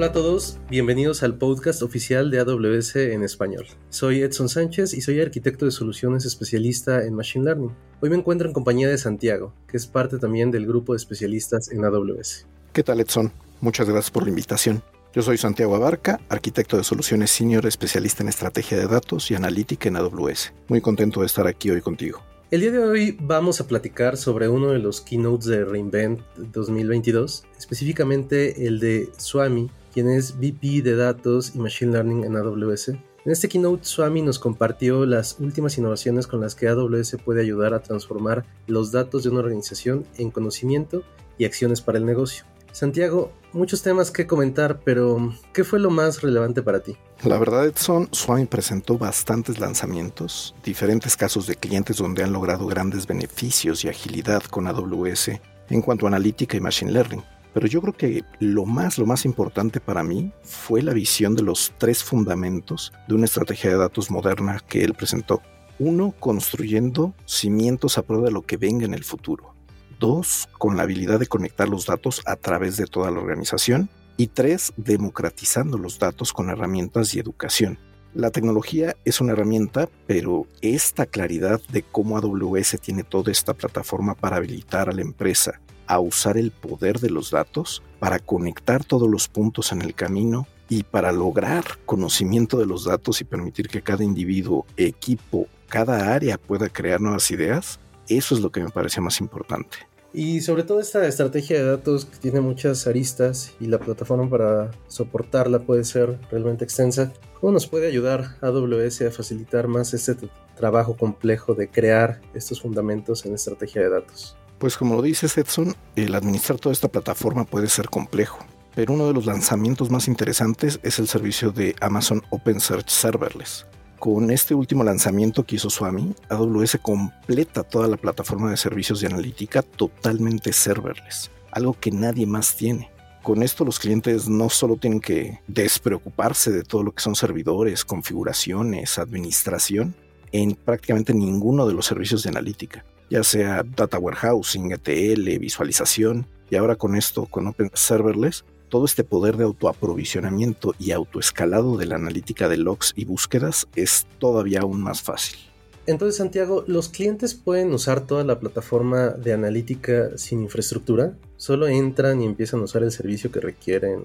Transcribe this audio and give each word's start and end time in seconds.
Hola 0.00 0.06
a 0.06 0.12
todos, 0.12 0.56
bienvenidos 0.70 1.22
al 1.22 1.36
podcast 1.36 1.82
oficial 1.82 2.30
de 2.30 2.40
AWS 2.40 2.96
en 2.96 3.22
español. 3.22 3.66
Soy 3.90 4.22
Edson 4.22 4.48
Sánchez 4.48 4.94
y 4.94 5.02
soy 5.02 5.20
arquitecto 5.20 5.66
de 5.66 5.72
soluciones 5.72 6.24
especialista 6.24 7.04
en 7.04 7.12
Machine 7.12 7.44
Learning. 7.44 7.76
Hoy 8.00 8.08
me 8.08 8.16
encuentro 8.16 8.48
en 8.48 8.54
compañía 8.54 8.88
de 8.88 8.96
Santiago, 8.96 9.52
que 9.68 9.76
es 9.76 9.86
parte 9.86 10.16
también 10.16 10.50
del 10.50 10.66
grupo 10.66 10.94
de 10.94 10.96
especialistas 10.96 11.70
en 11.70 11.84
AWS. 11.84 12.46
¿Qué 12.72 12.82
tal 12.82 12.98
Edson? 13.00 13.30
Muchas 13.60 13.90
gracias 13.90 14.10
por 14.10 14.22
la 14.22 14.30
invitación. 14.30 14.82
Yo 15.12 15.20
soy 15.20 15.36
Santiago 15.36 15.76
Abarca, 15.76 16.18
arquitecto 16.30 16.78
de 16.78 16.84
soluciones 16.84 17.30
senior 17.30 17.66
especialista 17.66 18.22
en 18.22 18.30
estrategia 18.30 18.78
de 18.78 18.86
datos 18.86 19.30
y 19.30 19.34
analítica 19.34 19.90
en 19.90 19.96
AWS. 19.96 20.54
Muy 20.68 20.80
contento 20.80 21.20
de 21.20 21.26
estar 21.26 21.46
aquí 21.46 21.68
hoy 21.68 21.82
contigo. 21.82 22.22
El 22.50 22.62
día 22.62 22.72
de 22.72 22.80
hoy 22.80 23.16
vamos 23.20 23.60
a 23.60 23.68
platicar 23.68 24.16
sobre 24.16 24.48
uno 24.48 24.72
de 24.72 24.80
los 24.80 25.00
keynotes 25.00 25.46
de 25.46 25.64
Reinvent 25.64 26.20
2022, 26.36 27.44
específicamente 27.56 28.66
el 28.66 28.80
de 28.80 29.08
Swami, 29.16 29.70
quien 29.92 30.10
es 30.10 30.36
VP 30.36 30.82
de 30.82 30.96
Datos 30.96 31.54
y 31.54 31.60
Machine 31.60 31.92
Learning 31.92 32.24
en 32.24 32.34
AWS. 32.34 32.88
En 32.88 32.98
este 33.26 33.48
keynote, 33.48 33.84
Swami 33.84 34.22
nos 34.22 34.40
compartió 34.40 35.06
las 35.06 35.38
últimas 35.38 35.78
innovaciones 35.78 36.26
con 36.26 36.40
las 36.40 36.56
que 36.56 36.66
AWS 36.66 37.18
puede 37.24 37.40
ayudar 37.40 37.72
a 37.72 37.84
transformar 37.84 38.44
los 38.66 38.90
datos 38.90 39.22
de 39.22 39.28
una 39.28 39.38
organización 39.38 40.04
en 40.18 40.32
conocimiento 40.32 41.04
y 41.38 41.44
acciones 41.44 41.80
para 41.80 41.98
el 41.98 42.04
negocio. 42.04 42.46
Santiago, 42.72 43.32
muchos 43.52 43.82
temas 43.82 44.10
que 44.10 44.26
comentar, 44.26 44.80
pero 44.84 45.34
¿qué 45.52 45.64
fue 45.64 45.80
lo 45.80 45.90
más 45.90 46.22
relevante 46.22 46.62
para 46.62 46.80
ti? 46.80 46.96
La 47.24 47.38
verdad, 47.38 47.66
Edson, 47.66 48.08
Swami 48.12 48.46
presentó 48.46 48.96
bastantes 48.96 49.58
lanzamientos, 49.58 50.54
diferentes 50.64 51.16
casos 51.16 51.46
de 51.46 51.56
clientes 51.56 51.98
donde 51.98 52.22
han 52.22 52.32
logrado 52.32 52.66
grandes 52.66 53.06
beneficios 53.06 53.84
y 53.84 53.88
agilidad 53.88 54.42
con 54.44 54.66
AWS 54.66 55.32
en 55.68 55.82
cuanto 55.82 56.06
a 56.06 56.08
analítica 56.08 56.56
y 56.56 56.60
machine 56.60 56.92
learning. 56.92 57.22
Pero 57.52 57.66
yo 57.66 57.80
creo 57.80 57.94
que 57.94 58.24
lo 58.38 58.64
más, 58.64 58.98
lo 58.98 59.06
más 59.06 59.24
importante 59.24 59.80
para 59.80 60.04
mí 60.04 60.32
fue 60.42 60.82
la 60.82 60.92
visión 60.92 61.34
de 61.34 61.42
los 61.42 61.72
tres 61.78 62.04
fundamentos 62.04 62.92
de 63.08 63.14
una 63.14 63.24
estrategia 63.24 63.70
de 63.70 63.76
datos 63.76 64.10
moderna 64.10 64.60
que 64.68 64.84
él 64.84 64.94
presentó. 64.94 65.42
Uno, 65.78 66.14
construyendo 66.20 67.14
cimientos 67.24 67.98
a 67.98 68.02
prueba 68.02 68.26
de 68.26 68.32
lo 68.32 68.42
que 68.42 68.56
venga 68.56 68.84
en 68.84 68.94
el 68.94 69.02
futuro. 69.02 69.54
Dos, 70.00 70.48
con 70.56 70.78
la 70.78 70.84
habilidad 70.84 71.20
de 71.20 71.26
conectar 71.26 71.68
los 71.68 71.84
datos 71.84 72.22
a 72.24 72.36
través 72.36 72.78
de 72.78 72.86
toda 72.86 73.10
la 73.10 73.20
organización. 73.20 73.90
Y 74.16 74.28
tres, 74.28 74.72
democratizando 74.78 75.76
los 75.76 75.98
datos 75.98 76.32
con 76.32 76.48
herramientas 76.48 77.14
y 77.14 77.18
educación. 77.18 77.78
La 78.14 78.30
tecnología 78.30 78.96
es 79.04 79.20
una 79.20 79.32
herramienta, 79.32 79.90
pero 80.06 80.46
esta 80.62 81.04
claridad 81.04 81.60
de 81.70 81.82
cómo 81.82 82.16
AWS 82.16 82.80
tiene 82.80 83.04
toda 83.04 83.30
esta 83.30 83.52
plataforma 83.52 84.14
para 84.14 84.36
habilitar 84.36 84.88
a 84.88 84.92
la 84.92 85.02
empresa 85.02 85.60
a 85.86 86.00
usar 86.00 86.38
el 86.38 86.50
poder 86.50 86.98
de 86.98 87.10
los 87.10 87.30
datos 87.30 87.82
para 87.98 88.20
conectar 88.20 88.82
todos 88.84 89.08
los 89.08 89.28
puntos 89.28 89.70
en 89.70 89.82
el 89.82 89.94
camino 89.94 90.46
y 90.70 90.82
para 90.82 91.12
lograr 91.12 91.64
conocimiento 91.84 92.58
de 92.58 92.64
los 92.64 92.86
datos 92.86 93.20
y 93.20 93.24
permitir 93.24 93.68
que 93.68 93.82
cada 93.82 94.02
individuo, 94.02 94.64
equipo, 94.78 95.46
cada 95.68 96.14
área 96.14 96.38
pueda 96.38 96.70
crear 96.70 97.02
nuevas 97.02 97.30
ideas, 97.30 97.78
eso 98.10 98.34
es 98.34 98.40
lo 98.40 98.50
que 98.50 98.60
me 98.60 98.70
parece 98.70 99.00
más 99.00 99.20
importante. 99.20 99.89
Y 100.12 100.40
sobre 100.40 100.64
todo 100.64 100.80
esta 100.80 101.06
estrategia 101.06 101.58
de 101.58 101.64
datos 101.64 102.04
que 102.04 102.16
tiene 102.16 102.40
muchas 102.40 102.86
aristas 102.88 103.54
y 103.60 103.66
la 103.66 103.78
plataforma 103.78 104.28
para 104.28 104.72
soportarla 104.88 105.60
puede 105.60 105.84
ser 105.84 106.18
realmente 106.30 106.64
extensa, 106.64 107.12
¿cómo 107.40 107.52
nos 107.52 107.68
puede 107.68 107.86
ayudar 107.86 108.36
AWS 108.40 109.02
a 109.02 109.10
facilitar 109.12 109.68
más 109.68 109.94
este 109.94 110.16
trabajo 110.56 110.96
complejo 110.96 111.54
de 111.54 111.68
crear 111.68 112.20
estos 112.34 112.60
fundamentos 112.60 113.24
en 113.24 113.34
estrategia 113.34 113.82
de 113.82 113.90
datos? 113.90 114.36
Pues 114.58 114.76
como 114.76 114.96
lo 114.96 115.02
dice 115.02 115.26
Edson, 115.40 115.74
el 115.94 116.14
administrar 116.14 116.58
toda 116.58 116.72
esta 116.72 116.88
plataforma 116.88 117.44
puede 117.44 117.68
ser 117.68 117.88
complejo, 117.88 118.44
pero 118.74 118.92
uno 118.92 119.06
de 119.06 119.14
los 119.14 119.26
lanzamientos 119.26 119.90
más 119.90 120.08
interesantes 120.08 120.80
es 120.82 120.98
el 120.98 121.06
servicio 121.06 121.52
de 121.52 121.76
Amazon 121.80 122.22
OpenSearch 122.30 122.88
Serverless. 122.88 123.64
Con 124.00 124.30
este 124.30 124.54
último 124.54 124.82
lanzamiento 124.82 125.44
que 125.44 125.56
hizo 125.56 125.68
Swami, 125.68 126.14
AWS 126.30 126.78
completa 126.80 127.62
toda 127.62 127.86
la 127.86 127.98
plataforma 127.98 128.50
de 128.50 128.56
servicios 128.56 129.02
de 129.02 129.08
analítica 129.08 129.60
totalmente 129.60 130.54
serverless, 130.54 131.30
algo 131.52 131.76
que 131.78 131.90
nadie 131.90 132.26
más 132.26 132.56
tiene. 132.56 132.90
Con 133.22 133.42
esto 133.42 133.62
los 133.62 133.78
clientes 133.78 134.26
no 134.26 134.48
solo 134.48 134.76
tienen 134.76 135.00
que 135.00 135.40
despreocuparse 135.48 136.50
de 136.50 136.62
todo 136.62 136.82
lo 136.82 136.92
que 136.92 137.02
son 137.02 137.14
servidores, 137.14 137.84
configuraciones, 137.84 138.98
administración, 138.98 139.94
en 140.32 140.54
prácticamente 140.54 141.12
ninguno 141.12 141.66
de 141.66 141.74
los 141.74 141.84
servicios 141.84 142.22
de 142.22 142.30
analítica, 142.30 142.86
ya 143.10 143.22
sea 143.22 143.62
data 143.62 143.98
warehousing, 143.98 144.72
ETL, 144.72 145.38
visualización, 145.38 146.26
y 146.48 146.56
ahora 146.56 146.74
con 146.74 146.96
esto, 146.96 147.26
con 147.26 147.48
Open 147.48 147.70
Serverless, 147.74 148.46
todo 148.70 148.86
este 148.86 149.04
poder 149.04 149.36
de 149.36 149.44
autoaprovisionamiento 149.44 150.74
y 150.78 150.92
autoescalado 150.92 151.76
de 151.76 151.86
la 151.86 151.96
analítica 151.96 152.48
de 152.48 152.56
logs 152.56 152.94
y 152.96 153.04
búsquedas 153.04 153.68
es 153.76 154.06
todavía 154.18 154.60
aún 154.60 154.80
más 154.80 155.02
fácil. 155.02 155.38
Entonces, 155.86 156.16
Santiago, 156.16 156.64
¿los 156.66 156.88
clientes 156.88 157.34
pueden 157.34 157.72
usar 157.72 158.06
toda 158.06 158.22
la 158.24 158.38
plataforma 158.38 159.08
de 159.08 159.32
analítica 159.32 160.16
sin 160.16 160.40
infraestructura? 160.42 161.14
¿Solo 161.36 161.68
entran 161.68 162.22
y 162.22 162.26
empiezan 162.26 162.60
a 162.60 162.64
usar 162.64 162.82
el 162.82 162.92
servicio 162.92 163.32
que 163.32 163.40
requieren 163.40 164.04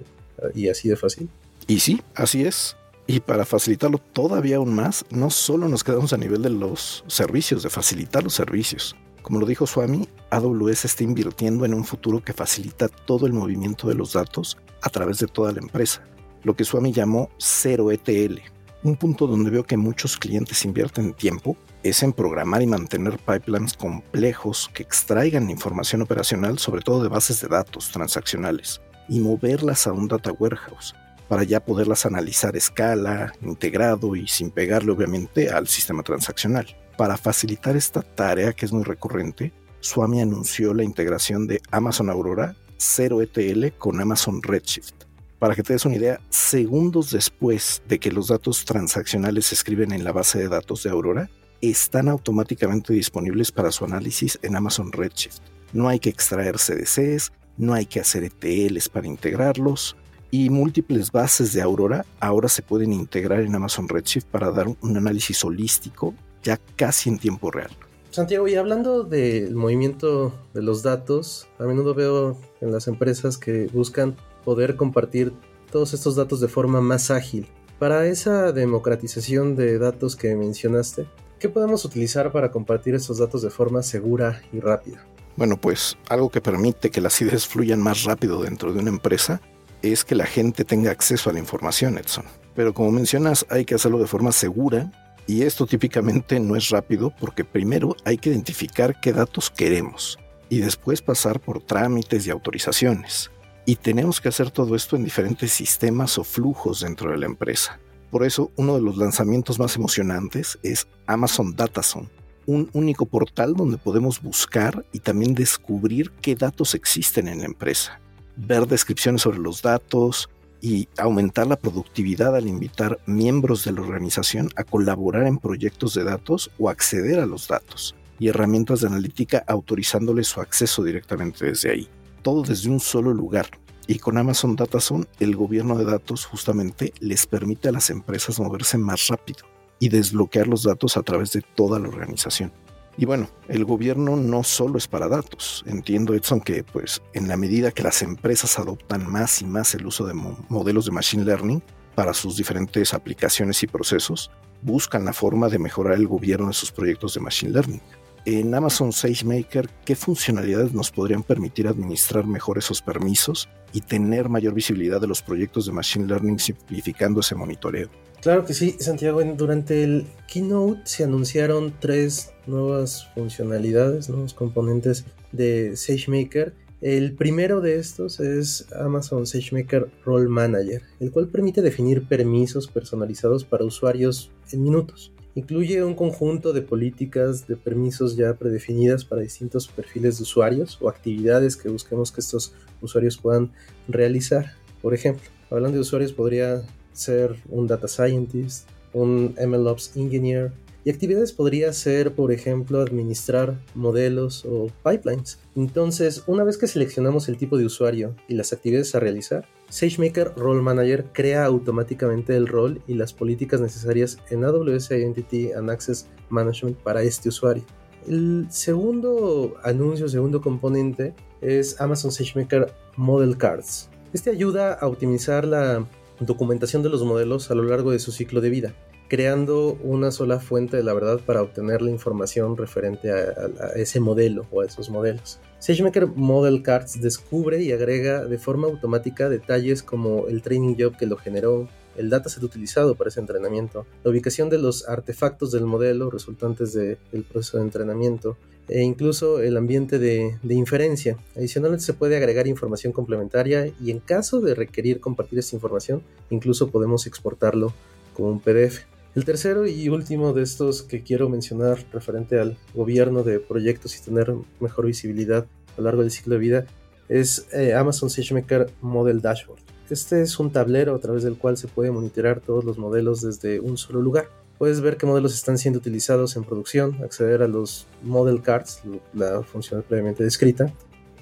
y 0.53 0.67
así 0.69 0.89
de 0.89 0.95
fácil? 0.95 1.29
Y 1.67 1.79
sí, 1.79 2.01
así 2.15 2.43
es. 2.43 2.75
Y 3.07 3.19
para 3.19 3.45
facilitarlo 3.45 3.99
todavía 3.99 4.57
aún 4.57 4.73
más, 4.73 5.05
no 5.11 5.29
solo 5.29 5.67
nos 5.67 5.83
quedamos 5.83 6.11
a 6.13 6.17
nivel 6.17 6.41
de 6.41 6.49
los 6.49 7.03
servicios, 7.07 7.61
de 7.61 7.69
facilitar 7.69 8.23
los 8.23 8.33
servicios, 8.33 8.95
como 9.25 9.39
lo 9.39 9.47
dijo 9.47 9.65
Swami, 9.65 10.07
AWS 10.29 10.85
está 10.85 11.03
invirtiendo 11.03 11.65
en 11.65 11.73
un 11.73 11.83
futuro 11.83 12.23
que 12.23 12.31
facilita 12.31 12.87
todo 12.87 13.25
el 13.25 13.33
movimiento 13.33 13.87
de 13.87 13.95
los 13.95 14.13
datos 14.13 14.55
a 14.83 14.89
través 14.91 15.17
de 15.17 15.25
toda 15.25 15.51
la 15.51 15.61
empresa, 15.61 16.03
lo 16.43 16.55
que 16.55 16.63
Swami 16.63 16.93
llamó 16.93 17.31
cero 17.39 17.91
ETL. 17.91 18.39
Un 18.83 18.95
punto 18.95 19.25
donde 19.25 19.49
veo 19.49 19.63
que 19.63 19.77
muchos 19.77 20.15
clientes 20.15 20.63
invierten 20.63 21.15
tiempo 21.15 21.57
es 21.81 22.03
en 22.03 22.13
programar 22.13 22.61
y 22.61 22.67
mantener 22.67 23.17
pipelines 23.17 23.73
complejos 23.73 24.69
que 24.75 24.83
extraigan 24.83 25.49
información 25.49 26.03
operacional, 26.03 26.59
sobre 26.59 26.83
todo 26.83 27.01
de 27.01 27.09
bases 27.09 27.41
de 27.41 27.47
datos 27.47 27.89
transaccionales, 27.89 28.79
y 29.09 29.21
moverlas 29.21 29.87
a 29.87 29.91
un 29.91 30.07
data 30.07 30.33
warehouse 30.33 30.93
para 31.27 31.41
ya 31.41 31.65
poderlas 31.65 32.05
analizar 32.05 32.53
a 32.53 32.59
escala, 32.59 33.33
integrado 33.41 34.15
y 34.15 34.27
sin 34.27 34.51
pegarle 34.51 34.91
obviamente 34.91 35.49
al 35.49 35.67
sistema 35.67 36.03
transaccional. 36.03 36.67
Para 36.97 37.17
facilitar 37.17 37.75
esta 37.75 38.01
tarea 38.01 38.53
que 38.53 38.65
es 38.65 38.71
muy 38.71 38.83
recurrente, 38.83 39.51
Swami 39.81 40.21
anunció 40.21 40.73
la 40.73 40.83
integración 40.83 41.45
de 41.45 41.61
Amazon 41.71 42.09
Aurora 42.09 42.55
0 42.77 43.21
ETL 43.21 43.77
con 43.77 43.99
Amazon 43.99 44.41
Redshift. 44.41 44.93
Para 45.37 45.55
que 45.55 45.63
te 45.63 45.73
des 45.73 45.85
una 45.85 45.95
idea, 45.95 46.21
segundos 46.29 47.11
después 47.11 47.83
de 47.87 47.99
que 47.99 48.11
los 48.11 48.27
datos 48.27 48.63
transaccionales 48.63 49.47
se 49.47 49.55
escriben 49.55 49.91
en 49.91 50.05
la 50.05 50.13
base 50.13 50.39
de 50.39 50.47
datos 50.47 50.83
de 50.83 50.89
Aurora, 50.89 51.29
están 51.61 52.07
automáticamente 52.07 52.93
disponibles 52.93 53.51
para 53.51 53.71
su 53.71 53.83
análisis 53.83 54.39
en 54.41 54.55
Amazon 54.55 54.91
Redshift. 54.91 55.39
No 55.73 55.89
hay 55.89 55.99
que 55.99 56.09
extraer 56.09 56.57
CDCs, 56.57 57.33
no 57.57 57.73
hay 57.73 57.85
que 57.85 57.99
hacer 57.99 58.23
ETLs 58.23 58.87
para 58.87 59.07
integrarlos, 59.07 59.97
y 60.31 60.49
múltiples 60.49 61.11
bases 61.11 61.53
de 61.53 61.61
Aurora 61.61 62.05
ahora 62.19 62.49
se 62.49 62.61
pueden 62.61 62.91
integrar 62.93 63.41
en 63.41 63.55
Amazon 63.55 63.87
Redshift 63.87 64.27
para 64.27 64.51
dar 64.51 64.67
un 64.67 64.97
análisis 64.97 65.43
holístico 65.43 66.13
ya 66.45 66.59
casi 66.77 67.09
en 67.09 67.17
tiempo 67.17 67.51
real. 67.51 67.71
Santiago, 68.11 68.47
y 68.47 68.55
hablando 68.55 69.03
del 69.03 69.55
movimiento 69.55 70.31
de 70.53 70.61
los 70.61 70.83
datos, 70.83 71.49
a 71.59 71.63
menudo 71.63 71.93
veo 71.93 72.37
en 72.61 72.71
las 72.71 72.87
empresas 72.87 73.37
que 73.37 73.67
buscan 73.73 74.15
poder 74.45 74.77
compartir 74.77 75.33
todos 75.69 75.93
estos 75.93 76.15
datos 76.15 76.39
de 76.39 76.47
forma 76.47 76.79
más 76.79 77.11
ágil. 77.11 77.49
Para 77.77 78.05
esa 78.07 78.53
democratización 78.53 79.57
de 79.57 79.77
datos 79.79 80.15
que 80.15 80.33
mencionaste, 80.33 81.07
¿qué 81.39 81.49
podemos 81.49 81.83
utilizar 81.83 82.31
para 82.31 82.51
compartir 82.51 82.95
estos 82.95 83.17
datos 83.17 83.41
de 83.41 83.49
forma 83.49 83.83
segura 83.83 84.41
y 84.53 84.61
rápida? 84.61 85.05
Bueno, 85.35 85.59
pues 85.59 85.97
algo 86.07 86.29
que 86.29 86.39
permite 86.39 86.91
que 86.91 87.01
las 87.01 87.19
ideas 87.21 87.45
fluyan 87.45 87.81
más 87.81 88.05
rápido 88.05 88.41
dentro 88.41 88.71
de 88.71 88.79
una 88.79 88.91
empresa 88.91 89.41
es 89.81 90.05
que 90.05 90.15
la 90.15 90.25
gente 90.25 90.63
tenga 90.63 90.91
acceso 90.91 91.29
a 91.29 91.33
la 91.33 91.39
información, 91.39 91.97
Edson. 91.97 92.23
Pero 92.55 92.73
como 92.73 92.91
mencionas, 92.91 93.45
hay 93.49 93.65
que 93.65 93.75
hacerlo 93.75 93.99
de 93.99 94.07
forma 94.07 94.31
segura 94.31 94.89
y 95.27 95.43
esto 95.43 95.65
típicamente 95.65 96.39
no 96.39 96.55
es 96.55 96.69
rápido 96.69 97.13
porque 97.19 97.43
primero 97.43 97.95
hay 98.05 98.17
que 98.17 98.29
identificar 98.29 98.99
qué 98.99 99.11
datos 99.11 99.49
queremos 99.49 100.19
y 100.49 100.59
después 100.59 101.01
pasar 101.01 101.39
por 101.39 101.61
trámites 101.61 102.27
y 102.27 102.29
autorizaciones. 102.29 103.31
Y 103.65 103.77
tenemos 103.77 104.21
que 104.21 104.29
hacer 104.29 104.51
todo 104.51 104.75
esto 104.75 104.95
en 104.95 105.03
diferentes 105.03 105.51
sistemas 105.51 106.19
o 106.19 106.23
flujos 106.23 106.81
dentro 106.81 107.11
de 107.11 107.17
la 107.17 107.25
empresa. 107.25 107.79
Por 108.11 108.23
eso, 108.23 108.51
uno 108.55 108.75
de 108.75 108.81
los 108.81 108.97
lanzamientos 108.97 109.57
más 109.57 109.75
emocionantes 109.75 110.59
es 110.61 110.87
Amazon 111.07 111.55
Datazone, 111.55 112.09
un 112.45 112.69
único 112.73 113.07
portal 113.07 113.55
donde 113.55 113.77
podemos 113.77 114.21
buscar 114.21 114.85
y 114.91 114.99
también 114.99 115.33
descubrir 115.33 116.11
qué 116.21 116.35
datos 116.35 116.75
existen 116.75 117.27
en 117.27 117.39
la 117.39 117.45
empresa, 117.45 117.99
ver 118.35 118.67
descripciones 118.67 119.23
sobre 119.23 119.39
los 119.39 119.63
datos, 119.63 120.29
y 120.65 120.89
aumentar 120.97 121.45
la 121.45 121.57
productividad 121.57 122.35
al 122.35 122.47
invitar 122.47 122.97
miembros 123.05 123.65
de 123.65 123.71
la 123.71 123.81
organización 123.81 124.49
a 124.55 124.63
colaborar 124.63 125.27
en 125.27 125.37
proyectos 125.37 125.93
de 125.93 126.03
datos 126.03 126.49
o 126.57 126.69
acceder 126.71 127.19
a 127.19 127.27
los 127.27 127.47
datos, 127.47 127.93
y 128.17 128.29
herramientas 128.29 128.81
de 128.81 128.87
analítica 128.87 129.43
autorizándoles 129.47 130.25
su 130.25 130.41
acceso 130.41 130.83
directamente 130.83 131.45
desde 131.45 131.69
ahí. 131.69 131.87
Todo 132.23 132.41
desde 132.41 132.71
un 132.71 132.79
solo 132.79 133.13
lugar. 133.13 133.45
Y 133.85 133.99
con 133.99 134.17
Amazon 134.17 134.55
DataZone, 134.55 135.05
el 135.19 135.35
gobierno 135.35 135.77
de 135.77 135.85
datos 135.85 136.25
justamente 136.25 136.95
les 136.99 137.27
permite 137.27 137.69
a 137.69 137.71
las 137.71 137.91
empresas 137.91 138.39
moverse 138.39 138.79
más 138.79 139.09
rápido 139.09 139.45
y 139.77 139.89
desbloquear 139.89 140.47
los 140.47 140.63
datos 140.63 140.97
a 140.97 141.03
través 141.03 141.31
de 141.31 141.43
toda 141.43 141.77
la 141.77 141.89
organización. 141.89 142.51
Y 142.97 143.05
bueno, 143.05 143.29
el 143.47 143.65
gobierno 143.65 144.15
no 144.15 144.43
solo 144.43 144.77
es 144.77 144.87
para 144.87 145.09
datos. 145.09 145.63
Entiendo, 145.67 146.13
Edson, 146.13 146.39
que 146.39 146.63
pues 146.63 147.01
en 147.13 147.27
la 147.27 147.35
medida 147.35 147.71
que 147.71 147.83
las 147.83 148.01
empresas 148.01 148.57
adoptan 148.57 149.09
más 149.09 149.41
y 149.41 149.45
más 149.45 149.75
el 149.75 149.85
uso 149.85 150.05
de 150.05 150.13
modelos 150.13 150.85
de 150.85 150.91
Machine 150.91 151.25
Learning 151.25 151.61
para 151.93 152.13
sus 152.13 152.37
diferentes 152.37 152.93
aplicaciones 152.93 153.61
y 153.63 153.67
procesos, 153.67 154.31
buscan 154.61 155.05
la 155.05 155.13
forma 155.13 155.49
de 155.49 155.59
mejorar 155.59 155.95
el 155.95 156.07
gobierno 156.07 156.47
de 156.47 156.53
sus 156.53 156.71
proyectos 156.71 157.13
de 157.13 157.21
Machine 157.21 157.51
Learning. 157.51 157.81
En 158.25 158.55
Amazon 158.55 158.91
SageMaker, 158.91 159.69
¿qué 159.85 159.95
funcionalidades 159.95 160.73
nos 160.73 160.89
podrían 160.89 161.21
permitir 161.21 161.67
administrar 161.67 162.25
mejor 162.25 162.57
esos 162.57 162.81
permisos 162.81 163.47
y 163.71 163.81
tener 163.81 164.29
mayor 164.29 164.55
visibilidad 164.55 164.99
de 164.99 165.05
los 165.05 165.21
proyectos 165.21 165.67
de 165.67 165.73
Machine 165.73 166.07
Learning 166.07 166.39
simplificando 166.39 167.19
ese 167.19 167.35
monitoreo? 167.35 167.89
Claro 168.21 168.43
que 168.43 168.55
sí, 168.55 168.77
Santiago. 168.79 169.21
Durante 169.23 169.83
el 169.83 170.07
keynote 170.27 170.81
se 170.85 171.03
anunciaron 171.03 171.75
tres 171.79 172.31
nuevas 172.47 173.07
funcionalidades, 173.13 174.09
nuevos 174.09 174.33
componentes 174.33 175.05
de 175.31 175.75
SageMaker. 175.75 176.53
El 176.81 177.13
primero 177.13 177.61
de 177.61 177.79
estos 177.79 178.19
es 178.19 178.67
Amazon 178.73 179.25
SageMaker 179.25 179.89
Role 180.03 180.27
Manager, 180.27 180.81
el 180.99 181.11
cual 181.11 181.27
permite 181.27 181.61
definir 181.61 182.07
permisos 182.07 182.67
personalizados 182.67 183.43
para 183.43 183.65
usuarios 183.65 184.31
en 184.51 184.63
minutos. 184.63 185.11
Incluye 185.35 185.83
un 185.83 185.95
conjunto 185.95 186.53
de 186.53 186.61
políticas 186.61 187.45
de 187.45 187.57
permisos 187.57 188.15
ya 188.15 188.35
predefinidas 188.35 189.03
para 189.03 189.21
distintos 189.21 189.67
perfiles 189.67 190.17
de 190.17 190.23
usuarios 190.23 190.77
o 190.81 190.87
actividades 190.87 191.57
que 191.57 191.67
busquemos 191.67 192.11
que 192.11 192.21
estos 192.21 192.53
usuarios 192.81 193.17
puedan 193.17 193.51
realizar. 193.87 194.53
Por 194.81 194.93
ejemplo, 194.93 195.27
hablando 195.49 195.75
de 195.75 195.81
usuarios 195.81 196.13
podría 196.13 196.63
ser 196.93 197.35
un 197.49 197.67
data 197.67 197.87
scientist, 197.87 198.69
un 198.93 199.35
MLOps 199.37 199.97
engineer, 199.97 200.53
y 200.85 200.91
actividades 200.91 201.33
podría 201.33 201.73
ser, 201.73 202.13
por 202.13 202.31
ejemplo, 202.31 202.79
administrar 202.79 203.59
modelos 203.73 204.45
o 204.45 204.67
pipelines. 204.87 205.39
Entonces, 205.55 206.23
una 206.27 206.43
vez 206.43 206.59
que 206.59 206.67
seleccionamos 206.67 207.27
el 207.27 207.37
tipo 207.37 207.57
de 207.57 207.65
usuario 207.65 208.15
y 208.27 208.35
las 208.35 208.53
actividades 208.53 208.93
a 208.93 208.99
realizar, 208.99 209.47
SageMaker 209.69 210.33
Role 210.37 210.61
Manager 210.61 211.05
crea 211.11 211.43
automáticamente 211.43 212.35
el 212.35 212.47
rol 212.47 212.83
y 212.87 212.93
las 212.93 213.13
políticas 213.13 213.61
necesarias 213.61 214.19
en 214.29 214.45
AWS 214.45 214.91
Identity 214.91 215.53
and 215.53 215.71
Access 215.71 216.07
Management 216.29 216.77
para 216.77 217.01
este 217.01 217.29
usuario. 217.29 217.63
El 218.07 218.45
segundo 218.51 219.55
anuncio, 219.63 220.07
segundo 220.07 220.39
componente 220.39 221.15
es 221.41 221.81
Amazon 221.81 222.11
SageMaker 222.11 222.71
Model 222.95 223.35
Cards. 223.37 223.89
Este 224.13 224.29
ayuda 224.29 224.73
a 224.73 224.85
optimizar 224.85 225.45
la 225.45 225.87
documentación 226.19 226.83
de 226.83 226.89
los 226.89 227.03
modelos 227.03 227.49
a 227.49 227.55
lo 227.55 227.63
largo 227.63 227.89
de 227.89 227.97
su 227.97 228.11
ciclo 228.11 228.39
de 228.39 228.51
vida, 228.51 228.75
creando 229.07 229.77
una 229.83 230.11
sola 230.11 230.39
fuente 230.39 230.77
de 230.77 230.83
la 230.83 230.93
verdad 230.93 231.19
para 231.25 231.41
obtener 231.41 231.81
la 231.81 231.91
información 231.91 232.57
referente 232.57 233.11
a, 233.11 233.69
ese 233.75 233.99
modelo 233.99 234.45
o 234.51 234.61
a 234.61 234.65
esos 234.65 234.89
modelos. 234.89 235.39
SageMaker 235.59 236.07
Model 236.07 236.61
Cards 236.61 237.01
descubre 237.01 237.61
y 237.61 237.71
agrega 237.71 238.25
de 238.25 238.37
forma 238.37 238.67
automática 238.67 239.29
detalles 239.29 239.83
como 239.83 240.27
el 240.27 240.41
training 240.41 240.75
job 240.77 240.97
que 240.97 241.05
lo 241.05 241.17
generó, 241.17 241.67
el 241.97 242.09
dataset 242.09 242.43
utilizado 242.43 242.95
para 242.95 243.09
ese 243.09 243.19
entrenamiento, 243.19 243.85
la 244.03 244.11
ubicación 244.11 244.49
de 244.49 244.57
los 244.57 244.87
artefactos 244.87 245.51
del 245.51 245.65
modelo 245.65 246.09
resultantes 246.09 246.73
del 246.73 247.23
proceso 247.23 247.57
de 247.57 247.63
entrenamiento, 247.63 248.37
e 248.67 248.81
incluso 248.81 249.41
el 249.41 249.57
ambiente 249.57 249.99
de, 249.99 250.37
inferencia. 250.49 251.17
Adicionalmente 251.35 251.85
se 251.85 251.93
puede 251.93 252.17
agregar 252.17 252.47
información 252.47 252.93
complementaria 252.93 253.71
y 253.79 253.91
en 253.91 253.99
caso 253.99 254.41
de 254.41 254.55
requerir 254.55 254.99
compartir 254.99 255.39
esta 255.39 255.55
información, 255.55 256.01
incluso 256.29 256.69
podemos 256.69 257.05
exportarlo 257.07 257.73
como 258.13 258.29
un 258.29 258.39
PDF. 258.39 258.94
El 259.15 259.23
tercero 259.23 259.65
y 259.65 259.87
último 259.87 260.33
de 260.33 260.43
estos 260.43 260.83
que 260.83 261.01
quiero 261.01 261.29
mencionar 261.29 261.85
referente 261.93 262.37
al 262.37 262.57
gobierno 262.73 263.23
de 263.23 263.39
proyectos 263.39 263.97
y 263.97 264.03
tener 264.03 264.33
mejor 264.59 264.87
visibilidad 264.87 265.45
a 265.45 265.77
lo 265.77 265.85
largo 265.85 266.01
del 266.01 266.11
ciclo 266.11 266.33
de 266.33 266.39
vida 266.39 266.65
es 267.07 267.47
eh, 267.53 267.73
Amazon 267.73 268.09
SageMaker 268.09 268.69
Model 268.81 269.21
Dashboard. 269.21 269.61
Este 269.89 270.21
es 270.21 270.37
un 270.37 270.51
tablero 270.51 270.93
a 270.93 270.99
través 270.99 271.23
del 271.23 271.37
cual 271.37 271.55
se 271.55 271.69
puede 271.69 271.91
monitorear 271.91 272.41
todos 272.41 272.65
los 272.65 272.77
modelos 272.77 273.21
desde 273.21 273.61
un 273.61 273.77
solo 273.77 274.01
lugar. 274.01 274.27
Puedes 274.57 274.81
ver 274.81 274.97
qué 274.97 275.05
modelos 275.05 275.33
están 275.33 275.57
siendo 275.57 275.79
utilizados 275.79 276.35
en 276.35 276.43
producción, 276.43 277.01
acceder 277.01 277.41
a 277.41 277.47
los 277.47 277.87
model 278.03 278.41
cards, 278.41 278.81
la 279.13 279.43
función 279.43 279.81
previamente 279.87 280.25
descrita, 280.25 280.73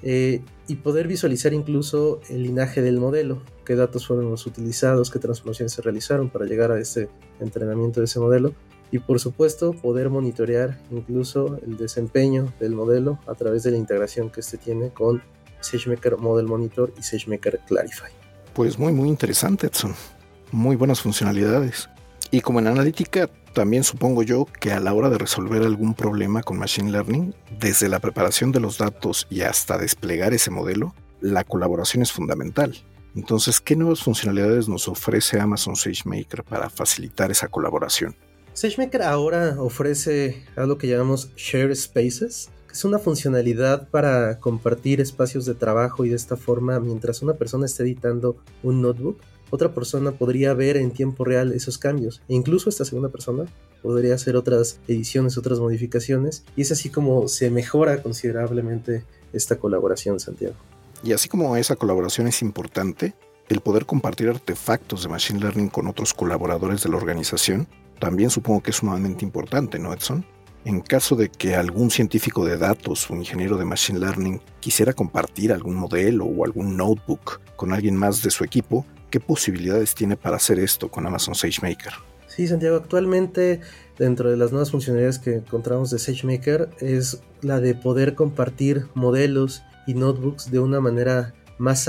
eh, 0.06 0.42
y 0.68 0.76
poder 0.76 1.08
visualizar 1.08 1.54
incluso 1.54 2.20
el 2.28 2.42
linaje 2.42 2.82
del 2.82 3.00
modelo, 3.00 3.42
qué 3.64 3.74
datos 3.74 4.06
fueron 4.06 4.30
los 4.30 4.46
utilizados, 4.46 5.10
qué 5.10 5.18
transformaciones 5.18 5.72
se 5.72 5.80
realizaron 5.80 6.28
para 6.28 6.44
llegar 6.44 6.70
a 6.70 6.78
este 6.78 7.08
entrenamiento 7.40 8.00
de 8.00 8.04
ese 8.04 8.20
modelo, 8.20 8.54
y 8.90 8.98
por 8.98 9.18
supuesto 9.18 9.72
poder 9.72 10.10
monitorear 10.10 10.78
incluso 10.90 11.58
el 11.66 11.78
desempeño 11.78 12.52
del 12.60 12.74
modelo 12.74 13.18
a 13.26 13.34
través 13.34 13.62
de 13.62 13.70
la 13.70 13.78
integración 13.78 14.28
que 14.28 14.40
este 14.40 14.58
tiene 14.58 14.90
con 14.90 15.22
SageMaker 15.60 16.18
Model 16.18 16.46
Monitor 16.46 16.92
y 16.98 17.02
SageMaker 17.02 17.60
Clarify. 17.66 18.12
Pues 18.52 18.78
muy 18.78 18.92
muy 18.92 19.08
interesante 19.08 19.68
Edson, 19.68 19.94
muy 20.52 20.76
buenas 20.76 21.00
funcionalidades. 21.00 21.88
Y 22.30 22.42
como 22.42 22.58
en 22.58 22.66
analítica, 22.66 23.30
también 23.54 23.84
supongo 23.84 24.22
yo 24.22 24.46
que 24.60 24.72
a 24.72 24.80
la 24.80 24.92
hora 24.92 25.08
de 25.08 25.16
resolver 25.16 25.62
algún 25.62 25.94
problema 25.94 26.42
con 26.42 26.58
Machine 26.58 26.90
Learning, 26.90 27.34
desde 27.58 27.88
la 27.88 28.00
preparación 28.00 28.52
de 28.52 28.60
los 28.60 28.76
datos 28.76 29.26
y 29.30 29.40
hasta 29.40 29.78
desplegar 29.78 30.34
ese 30.34 30.50
modelo, 30.50 30.94
la 31.22 31.44
colaboración 31.44 32.02
es 32.02 32.12
fundamental. 32.12 32.76
Entonces, 33.16 33.60
¿qué 33.60 33.76
nuevas 33.76 34.02
funcionalidades 34.02 34.68
nos 34.68 34.88
ofrece 34.88 35.40
Amazon 35.40 35.76
SageMaker 35.76 36.42
para 36.44 36.68
facilitar 36.68 37.30
esa 37.30 37.48
colaboración? 37.48 38.14
SageMaker 38.52 39.02
ahora 39.02 39.56
ofrece 39.58 40.44
algo 40.56 40.76
que 40.76 40.88
llamamos 40.88 41.34
Share 41.36 41.74
Spaces, 41.74 42.50
que 42.66 42.74
es 42.74 42.84
una 42.84 42.98
funcionalidad 42.98 43.88
para 43.88 44.38
compartir 44.40 45.00
espacios 45.00 45.46
de 45.46 45.54
trabajo 45.54 46.04
y 46.04 46.10
de 46.10 46.16
esta 46.16 46.36
forma, 46.36 46.80
mientras 46.80 47.22
una 47.22 47.34
persona 47.34 47.66
está 47.66 47.84
editando 47.84 48.36
un 48.62 48.82
notebook, 48.82 49.18
otra 49.50 49.72
persona 49.72 50.12
podría 50.12 50.54
ver 50.54 50.76
en 50.76 50.90
tiempo 50.90 51.24
real 51.24 51.52
esos 51.52 51.78
cambios. 51.78 52.22
E 52.28 52.34
incluso 52.34 52.68
esta 52.68 52.84
segunda 52.84 53.08
persona 53.08 53.46
podría 53.82 54.14
hacer 54.14 54.36
otras 54.36 54.80
ediciones, 54.88 55.38
otras 55.38 55.60
modificaciones. 55.60 56.44
Y 56.56 56.62
es 56.62 56.72
así 56.72 56.90
como 56.90 57.28
se 57.28 57.50
mejora 57.50 58.02
considerablemente 58.02 59.04
esta 59.32 59.56
colaboración, 59.56 60.20
Santiago. 60.20 60.54
Y 61.02 61.12
así 61.12 61.28
como 61.28 61.56
esa 61.56 61.76
colaboración 61.76 62.26
es 62.26 62.40
importante, 62.42 63.14
el 63.48 63.60
poder 63.60 63.84
compartir 63.84 64.28
artefactos 64.28 65.02
de 65.02 65.08
Machine 65.08 65.40
Learning 65.40 65.68
con 65.68 65.86
otros 65.86 66.14
colaboradores 66.14 66.82
de 66.82 66.88
la 66.88 66.96
organización 66.96 67.68
también 67.98 68.30
supongo 68.30 68.62
que 68.62 68.70
es 68.70 68.76
sumamente 68.76 69.24
importante, 69.24 69.78
¿no, 69.78 69.92
Edson? 69.92 70.26
En 70.64 70.80
caso 70.80 71.14
de 71.14 71.28
que 71.28 71.54
algún 71.54 71.90
científico 71.90 72.44
de 72.44 72.56
datos 72.56 73.10
o 73.10 73.14
ingeniero 73.14 73.58
de 73.58 73.64
Machine 73.64 73.98
Learning 73.98 74.40
quisiera 74.60 74.92
compartir 74.92 75.52
algún 75.52 75.74
modelo 75.74 76.24
o 76.24 76.44
algún 76.44 76.76
notebook 76.76 77.40
con 77.56 77.72
alguien 77.72 77.96
más 77.96 78.22
de 78.22 78.30
su 78.30 78.44
equipo, 78.44 78.86
¿Qué 79.14 79.20
posibilidades 79.20 79.94
tiene 79.94 80.16
para 80.16 80.38
hacer 80.38 80.58
esto 80.58 80.90
con 80.90 81.06
Amazon 81.06 81.36
SageMaker? 81.36 81.92
Sí, 82.26 82.48
Santiago, 82.48 82.74
actualmente 82.74 83.60
dentro 83.96 84.28
de 84.28 84.36
las 84.36 84.50
nuevas 84.50 84.72
funcionalidades 84.72 85.20
que 85.20 85.36
encontramos 85.36 85.92
de 85.92 86.00
SageMaker 86.00 86.70
es 86.80 87.20
la 87.40 87.60
de 87.60 87.76
poder 87.76 88.16
compartir 88.16 88.88
modelos 88.94 89.62
y 89.86 89.94
notebooks 89.94 90.50
de 90.50 90.58
una 90.58 90.80
manera 90.80 91.32
más, 91.58 91.88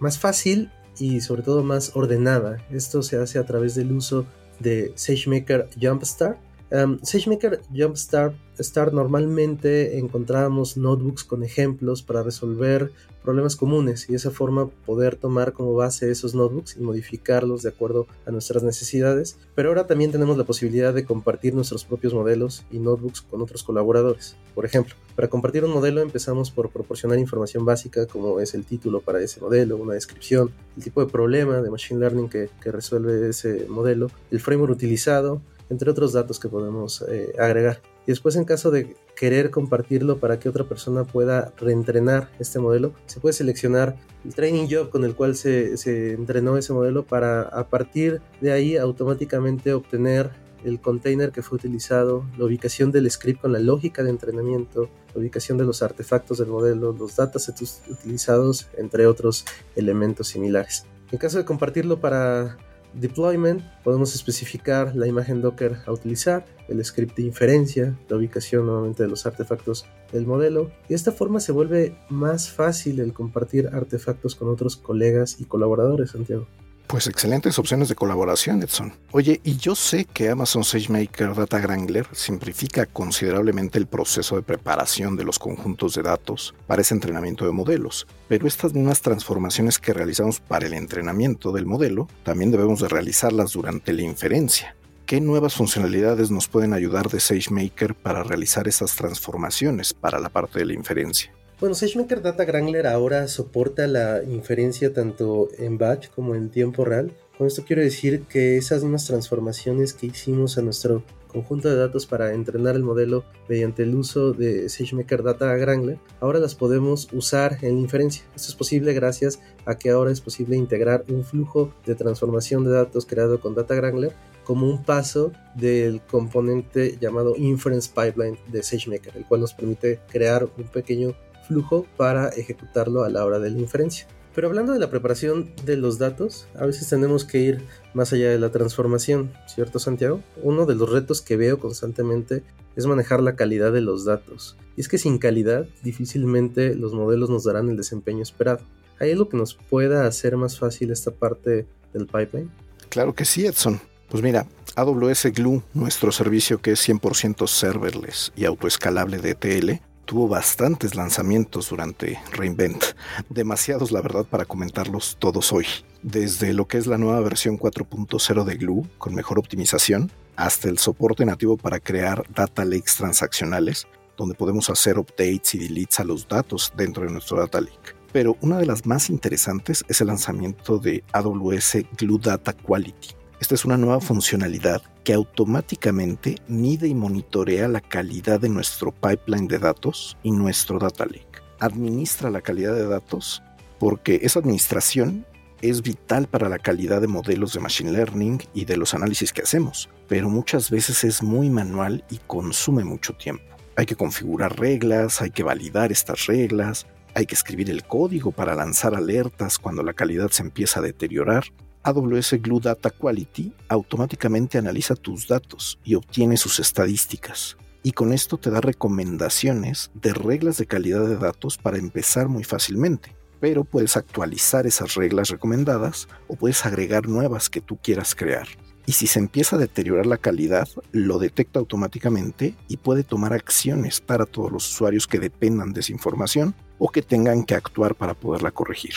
más 0.00 0.18
fácil 0.18 0.70
y 0.98 1.22
sobre 1.22 1.40
todo 1.40 1.64
más 1.64 1.92
ordenada. 1.94 2.58
Esto 2.70 3.02
se 3.02 3.16
hace 3.16 3.38
a 3.38 3.46
través 3.46 3.74
del 3.74 3.92
uso 3.92 4.26
de 4.60 4.92
SageMaker 4.96 5.70
Jumpstart. 5.80 6.36
Um, 6.70 6.98
SageMaker 7.02 7.60
Jumpstart 7.72 8.34
Start 8.62 8.92
normalmente 8.92 9.98
encontrábamos 9.98 10.76
notebooks 10.76 11.24
con 11.24 11.42
ejemplos 11.42 12.02
para 12.02 12.22
resolver 12.22 12.90
problemas 13.22 13.56
comunes 13.56 14.08
y 14.08 14.12
de 14.12 14.16
esa 14.16 14.30
forma 14.30 14.68
poder 14.86 15.16
tomar 15.16 15.52
como 15.52 15.74
base 15.74 16.10
esos 16.10 16.34
notebooks 16.34 16.76
y 16.76 16.80
modificarlos 16.80 17.62
de 17.62 17.70
acuerdo 17.70 18.06
a 18.24 18.30
nuestras 18.30 18.62
necesidades. 18.62 19.36
Pero 19.54 19.68
ahora 19.68 19.86
también 19.86 20.12
tenemos 20.12 20.38
la 20.38 20.44
posibilidad 20.44 20.94
de 20.94 21.04
compartir 21.04 21.54
nuestros 21.54 21.84
propios 21.84 22.14
modelos 22.14 22.64
y 22.70 22.78
notebooks 22.78 23.20
con 23.22 23.42
otros 23.42 23.62
colaboradores. 23.62 24.36
Por 24.54 24.64
ejemplo, 24.64 24.94
para 25.14 25.28
compartir 25.28 25.64
un 25.64 25.72
modelo 25.72 26.00
empezamos 26.00 26.50
por 26.50 26.70
proporcionar 26.70 27.18
información 27.18 27.64
básica 27.64 28.06
como 28.06 28.40
es 28.40 28.54
el 28.54 28.64
título 28.64 29.00
para 29.00 29.20
ese 29.20 29.40
modelo, 29.40 29.76
una 29.76 29.94
descripción, 29.94 30.50
el 30.76 30.84
tipo 30.84 31.04
de 31.04 31.10
problema 31.10 31.60
de 31.60 31.70
Machine 31.70 32.00
Learning 32.00 32.28
que, 32.28 32.48
resuelve 32.64 33.28
ese 33.28 33.66
modelo, 33.68 34.10
el 34.30 34.40
framework 34.40 34.72
utilizado, 34.72 35.40
entre 35.70 35.90
otros 35.90 36.12
datos 36.12 36.38
que 36.38 36.48
podemos 36.48 37.04
eh, 37.08 37.34
agregar. 37.38 37.80
Y 38.06 38.12
después 38.12 38.36
en 38.36 38.44
caso 38.44 38.70
de 38.70 38.96
querer 39.16 39.50
compartirlo 39.50 40.18
para 40.18 40.38
que 40.38 40.48
otra 40.48 40.64
persona 40.64 41.04
pueda 41.04 41.52
reentrenar 41.58 42.30
este 42.38 42.60
modelo, 42.60 42.92
se 43.06 43.18
puede 43.18 43.32
seleccionar 43.32 43.96
el 44.24 44.34
training 44.34 44.68
job 44.70 44.90
con 44.90 45.04
el 45.04 45.14
cual 45.14 45.34
se, 45.34 45.74
entrenó 46.12 46.56
ese 46.56 46.72
modelo 46.72 47.04
para 47.04 47.42
a 47.42 47.68
partir 47.68 48.20
de 48.40 48.52
ahí 48.52 48.76
automáticamente 48.76 49.72
obtener 49.72 50.30
el 50.64 50.80
container 50.80 51.30
que 51.30 51.42
fue 51.42 51.56
utilizado, 51.56 52.24
la 52.38 52.44
ubicación 52.44 52.90
del 52.90 53.10
script 53.10 53.40
con 53.40 53.52
la 53.52 53.60
lógica 53.60 54.02
de 54.02 54.10
entrenamiento, 54.10 54.88
la 55.14 55.20
ubicación 55.20 55.58
de 55.58 55.64
los 55.64 55.82
artefactos 55.82 56.38
del 56.38 56.48
modelo, 56.48 56.92
los 56.92 57.16
datasets 57.16 57.82
utilizados, 57.88 58.66
entre 58.76 59.06
otros 59.06 59.44
elementos 59.76 60.28
similares. 60.28 60.84
En 61.12 61.18
caso 61.18 61.38
de 61.38 61.44
compartirlo 61.44 62.00
para 62.00 62.56
deployment, 63.00 63.62
podemos 63.84 64.14
especificar 64.14 64.94
la 64.96 65.06
imagen 65.06 65.40
Docker 65.40 65.78
a 65.86 65.92
utilizar, 65.92 66.44
el 66.68 66.84
script 66.84 67.16
de 67.16 67.22
inferencia, 67.22 67.96
la 68.08 68.16
ubicación 68.16 68.66
nuevamente 68.66 69.02
de 69.02 69.08
los 69.08 69.26
artefactos 69.26 69.86
del 70.12 70.26
modelo, 70.26 70.70
y 70.86 70.88
de 70.90 70.94
esta 70.94 71.12
forma 71.12 71.40
se 71.40 71.52
vuelve 71.52 71.96
más 72.08 72.50
fácil 72.50 73.00
el 73.00 73.12
compartir 73.12 73.68
artefactos 73.72 74.34
con 74.34 74.48
otros 74.48 74.76
colegas 74.76 75.40
y 75.40 75.44
colaboradores, 75.44 76.10
Santiago. 76.10 76.46
Pues 76.86 77.08
excelentes 77.08 77.58
opciones 77.58 77.88
de 77.88 77.96
colaboración, 77.96 78.62
Edson. 78.62 78.92
Oye, 79.10 79.40
y 79.42 79.56
yo 79.56 79.74
sé 79.74 80.04
que 80.04 80.28
Amazon 80.28 80.62
SageMaker 80.62 81.34
Data 81.34 81.58
Wrangler 81.58 82.06
simplifica 82.12 82.86
considerablemente 82.86 83.76
el 83.78 83.88
proceso 83.88 84.36
de 84.36 84.42
preparación 84.42 85.16
de 85.16 85.24
los 85.24 85.40
conjuntos 85.40 85.94
de 85.96 86.02
datos 86.02 86.54
para 86.68 86.82
ese 86.82 86.94
entrenamiento 86.94 87.44
de 87.44 87.50
modelos, 87.50 88.06
pero 88.28 88.46
estas 88.46 88.72
mismas 88.72 89.00
transformaciones 89.00 89.80
que 89.80 89.94
realizamos 89.94 90.38
para 90.38 90.66
el 90.66 90.74
entrenamiento 90.74 91.50
del 91.50 91.66
modelo 91.66 92.06
también 92.22 92.52
debemos 92.52 92.80
de 92.80 92.88
realizarlas 92.88 93.52
durante 93.52 93.92
la 93.92 94.02
inferencia. 94.02 94.76
¿Qué 95.06 95.20
nuevas 95.20 95.54
funcionalidades 95.54 96.30
nos 96.30 96.46
pueden 96.46 96.72
ayudar 96.72 97.08
de 97.08 97.18
SageMaker 97.18 97.96
para 97.96 98.22
realizar 98.22 98.68
esas 98.68 98.94
transformaciones 98.94 99.92
para 99.92 100.20
la 100.20 100.28
parte 100.28 100.60
de 100.60 100.66
la 100.66 100.74
inferencia? 100.74 101.32
Bueno, 101.58 101.74
SageMaker 101.74 102.20
Data 102.20 102.44
Wrangler 102.44 102.86
ahora 102.86 103.26
soporta 103.28 103.86
la 103.86 104.22
inferencia 104.22 104.92
tanto 104.92 105.48
en 105.56 105.78
batch 105.78 106.10
como 106.10 106.34
en 106.34 106.50
tiempo 106.50 106.84
real. 106.84 107.16
Con 107.38 107.46
esto 107.46 107.64
quiero 107.66 107.80
decir 107.80 108.24
que 108.24 108.58
esas 108.58 108.82
mismas 108.82 109.06
transformaciones 109.06 109.94
que 109.94 110.04
hicimos 110.04 110.58
a 110.58 110.62
nuestro 110.62 111.02
conjunto 111.28 111.70
de 111.70 111.76
datos 111.76 112.04
para 112.04 112.34
entrenar 112.34 112.76
el 112.76 112.82
modelo 112.82 113.24
mediante 113.48 113.84
el 113.84 113.94
uso 113.94 114.34
de 114.34 114.68
SageMaker 114.68 115.22
Data 115.22 115.46
Wrangler, 115.56 115.98
ahora 116.20 116.40
las 116.40 116.54
podemos 116.54 117.08
usar 117.14 117.56
en 117.62 117.78
inferencia. 117.78 118.22
Esto 118.36 118.50
es 118.50 118.54
posible 118.54 118.92
gracias 118.92 119.40
a 119.64 119.78
que 119.78 119.88
ahora 119.88 120.12
es 120.12 120.20
posible 120.20 120.56
integrar 120.56 121.06
un 121.08 121.24
flujo 121.24 121.72
de 121.86 121.94
transformación 121.94 122.64
de 122.64 122.72
datos 122.72 123.06
creado 123.06 123.40
con 123.40 123.54
Data 123.54 123.74
Wrangler 123.76 124.12
como 124.44 124.68
un 124.68 124.84
paso 124.84 125.32
del 125.54 126.02
componente 126.02 126.98
llamado 127.00 127.34
Inference 127.34 127.90
Pipeline 127.94 128.38
de 128.46 128.62
SageMaker, 128.62 129.16
el 129.16 129.24
cual 129.24 129.40
nos 129.40 129.54
permite 129.54 130.00
crear 130.10 130.44
un 130.44 130.64
pequeño 130.64 131.16
flujo 131.46 131.86
para 131.96 132.28
ejecutarlo 132.28 133.04
a 133.04 133.10
la 133.10 133.24
hora 133.24 133.38
de 133.38 133.50
la 133.50 133.58
inferencia. 133.58 134.06
Pero 134.34 134.48
hablando 134.48 134.74
de 134.74 134.78
la 134.78 134.90
preparación 134.90 135.50
de 135.64 135.78
los 135.78 135.98
datos, 135.98 136.46
a 136.54 136.66
veces 136.66 136.88
tenemos 136.90 137.24
que 137.24 137.38
ir 137.38 137.64
más 137.94 138.12
allá 138.12 138.28
de 138.28 138.38
la 138.38 138.50
transformación, 138.50 139.32
¿cierto 139.46 139.78
Santiago? 139.78 140.20
Uno 140.42 140.66
de 140.66 140.74
los 140.74 140.90
retos 140.90 141.22
que 141.22 141.38
veo 141.38 141.58
constantemente 141.58 142.42
es 142.76 142.84
manejar 142.84 143.22
la 143.22 143.34
calidad 143.34 143.72
de 143.72 143.80
los 143.80 144.04
datos. 144.04 144.58
Y 144.76 144.82
es 144.82 144.88
que 144.88 144.98
sin 144.98 145.16
calidad 145.16 145.66
difícilmente 145.82 146.74
los 146.74 146.92
modelos 146.92 147.30
nos 147.30 147.44
darán 147.44 147.70
el 147.70 147.78
desempeño 147.78 148.22
esperado. 148.22 148.60
¿Hay 149.00 149.10
algo 149.10 149.30
que 149.30 149.38
nos 149.38 149.54
pueda 149.54 150.06
hacer 150.06 150.36
más 150.36 150.58
fácil 150.58 150.90
esta 150.90 151.10
parte 151.12 151.66
del 151.94 152.06
pipeline? 152.06 152.50
Claro 152.90 153.14
que 153.14 153.24
sí, 153.24 153.46
Edson. 153.46 153.80
Pues 154.08 154.22
mira, 154.22 154.46
AWS 154.76 155.32
Glue, 155.34 155.62
nuestro 155.72 156.12
servicio 156.12 156.60
que 156.60 156.72
es 156.72 156.88
100% 156.88 157.46
serverless 157.48 158.32
y 158.36 158.44
autoescalable 158.44 159.18
de 159.18 159.30
ETL, 159.30 159.80
tuvo 160.06 160.28
bastantes 160.28 160.94
lanzamientos 160.94 161.68
durante 161.68 162.18
Reinvent, 162.32 162.82
demasiados 163.28 163.90
la 163.92 164.00
verdad 164.00 164.24
para 164.24 164.46
comentarlos 164.46 165.16
todos 165.18 165.52
hoy, 165.52 165.66
desde 166.02 166.54
lo 166.54 166.66
que 166.66 166.78
es 166.78 166.86
la 166.86 166.96
nueva 166.96 167.20
versión 167.20 167.58
4.0 167.58 168.44
de 168.44 168.54
Glue 168.54 168.88
con 168.96 169.14
mejor 169.14 169.38
optimización, 169.38 170.10
hasta 170.36 170.68
el 170.68 170.78
soporte 170.78 171.26
nativo 171.26 171.56
para 171.56 171.80
crear 171.80 172.24
data 172.32 172.64
lakes 172.64 172.94
transaccionales, 172.96 173.86
donde 174.16 174.34
podemos 174.34 174.70
hacer 174.70 174.98
updates 174.98 175.54
y 175.54 175.58
deletes 175.58 176.00
a 176.00 176.04
los 176.04 176.26
datos 176.26 176.72
dentro 176.76 177.04
de 177.04 177.10
nuestro 177.10 177.38
data 177.38 177.60
lake. 177.60 177.96
Pero 178.12 178.36
una 178.40 178.58
de 178.58 178.66
las 178.66 178.86
más 178.86 179.10
interesantes 179.10 179.84
es 179.88 180.00
el 180.00 180.06
lanzamiento 180.06 180.78
de 180.78 181.04
AWS 181.12 181.78
Glue 181.98 182.18
Data 182.18 182.52
Quality, 182.54 183.08
esta 183.46 183.54
es 183.54 183.64
una 183.64 183.76
nueva 183.76 184.00
funcionalidad 184.00 184.82
que 185.04 185.12
automáticamente 185.12 186.34
mide 186.48 186.88
y 186.88 186.96
monitorea 186.96 187.68
la 187.68 187.80
calidad 187.80 188.40
de 188.40 188.48
nuestro 188.48 188.90
pipeline 188.90 189.46
de 189.46 189.60
datos 189.60 190.18
y 190.24 190.32
nuestro 190.32 190.80
data 190.80 191.06
lake. 191.06 191.38
Administra 191.60 192.28
la 192.28 192.40
calidad 192.40 192.74
de 192.74 192.88
datos 192.88 193.44
porque 193.78 194.18
esa 194.24 194.40
administración 194.40 195.24
es 195.62 195.82
vital 195.82 196.26
para 196.26 196.48
la 196.48 196.58
calidad 196.58 197.00
de 197.00 197.06
modelos 197.06 197.52
de 197.52 197.60
machine 197.60 197.92
learning 197.92 198.42
y 198.52 198.64
de 198.64 198.76
los 198.76 198.94
análisis 198.94 199.32
que 199.32 199.42
hacemos, 199.42 199.90
pero 200.08 200.28
muchas 200.28 200.68
veces 200.68 201.04
es 201.04 201.22
muy 201.22 201.48
manual 201.48 202.04
y 202.10 202.18
consume 202.26 202.82
mucho 202.82 203.12
tiempo. 203.12 203.44
Hay 203.76 203.86
que 203.86 203.94
configurar 203.94 204.58
reglas, 204.58 205.22
hay 205.22 205.30
que 205.30 205.44
validar 205.44 205.92
estas 205.92 206.26
reglas, 206.26 206.88
hay 207.14 207.26
que 207.26 207.36
escribir 207.36 207.70
el 207.70 207.84
código 207.84 208.32
para 208.32 208.56
lanzar 208.56 208.96
alertas 208.96 209.60
cuando 209.60 209.84
la 209.84 209.92
calidad 209.92 210.30
se 210.30 210.42
empieza 210.42 210.80
a 210.80 210.82
deteriorar 210.82 211.44
AWS 211.86 212.42
Glue 212.42 212.58
Data 212.58 212.90
Quality 212.90 213.52
automáticamente 213.68 214.58
analiza 214.58 214.96
tus 214.96 215.28
datos 215.28 215.78
y 215.84 215.94
obtiene 215.94 216.36
sus 216.36 216.58
estadísticas. 216.58 217.56
Y 217.84 217.92
con 217.92 218.12
esto 218.12 218.38
te 218.38 218.50
da 218.50 218.60
recomendaciones 218.60 219.92
de 219.94 220.12
reglas 220.12 220.56
de 220.56 220.66
calidad 220.66 221.06
de 221.06 221.16
datos 221.16 221.58
para 221.58 221.78
empezar 221.78 222.26
muy 222.26 222.42
fácilmente. 222.42 223.14
Pero 223.38 223.62
puedes 223.62 223.96
actualizar 223.96 224.66
esas 224.66 224.96
reglas 224.96 225.28
recomendadas 225.28 226.08
o 226.26 226.34
puedes 226.34 226.66
agregar 226.66 227.06
nuevas 227.06 227.48
que 227.48 227.60
tú 227.60 227.76
quieras 227.80 228.16
crear. 228.16 228.48
Y 228.84 228.92
si 228.92 229.06
se 229.06 229.20
empieza 229.20 229.54
a 229.54 229.60
deteriorar 229.60 230.06
la 230.06 230.18
calidad, 230.18 230.68
lo 230.90 231.20
detecta 231.20 231.60
automáticamente 231.60 232.56
y 232.66 232.78
puede 232.78 233.04
tomar 233.04 233.32
acciones 233.32 234.00
para 234.00 234.26
todos 234.26 234.50
los 234.50 234.68
usuarios 234.68 235.06
que 235.06 235.20
dependan 235.20 235.72
de 235.72 235.82
esa 235.82 235.92
información 235.92 236.52
o 236.80 236.88
que 236.88 237.02
tengan 237.02 237.44
que 237.44 237.54
actuar 237.54 237.94
para 237.94 238.14
poderla 238.14 238.50
corregir 238.50 238.94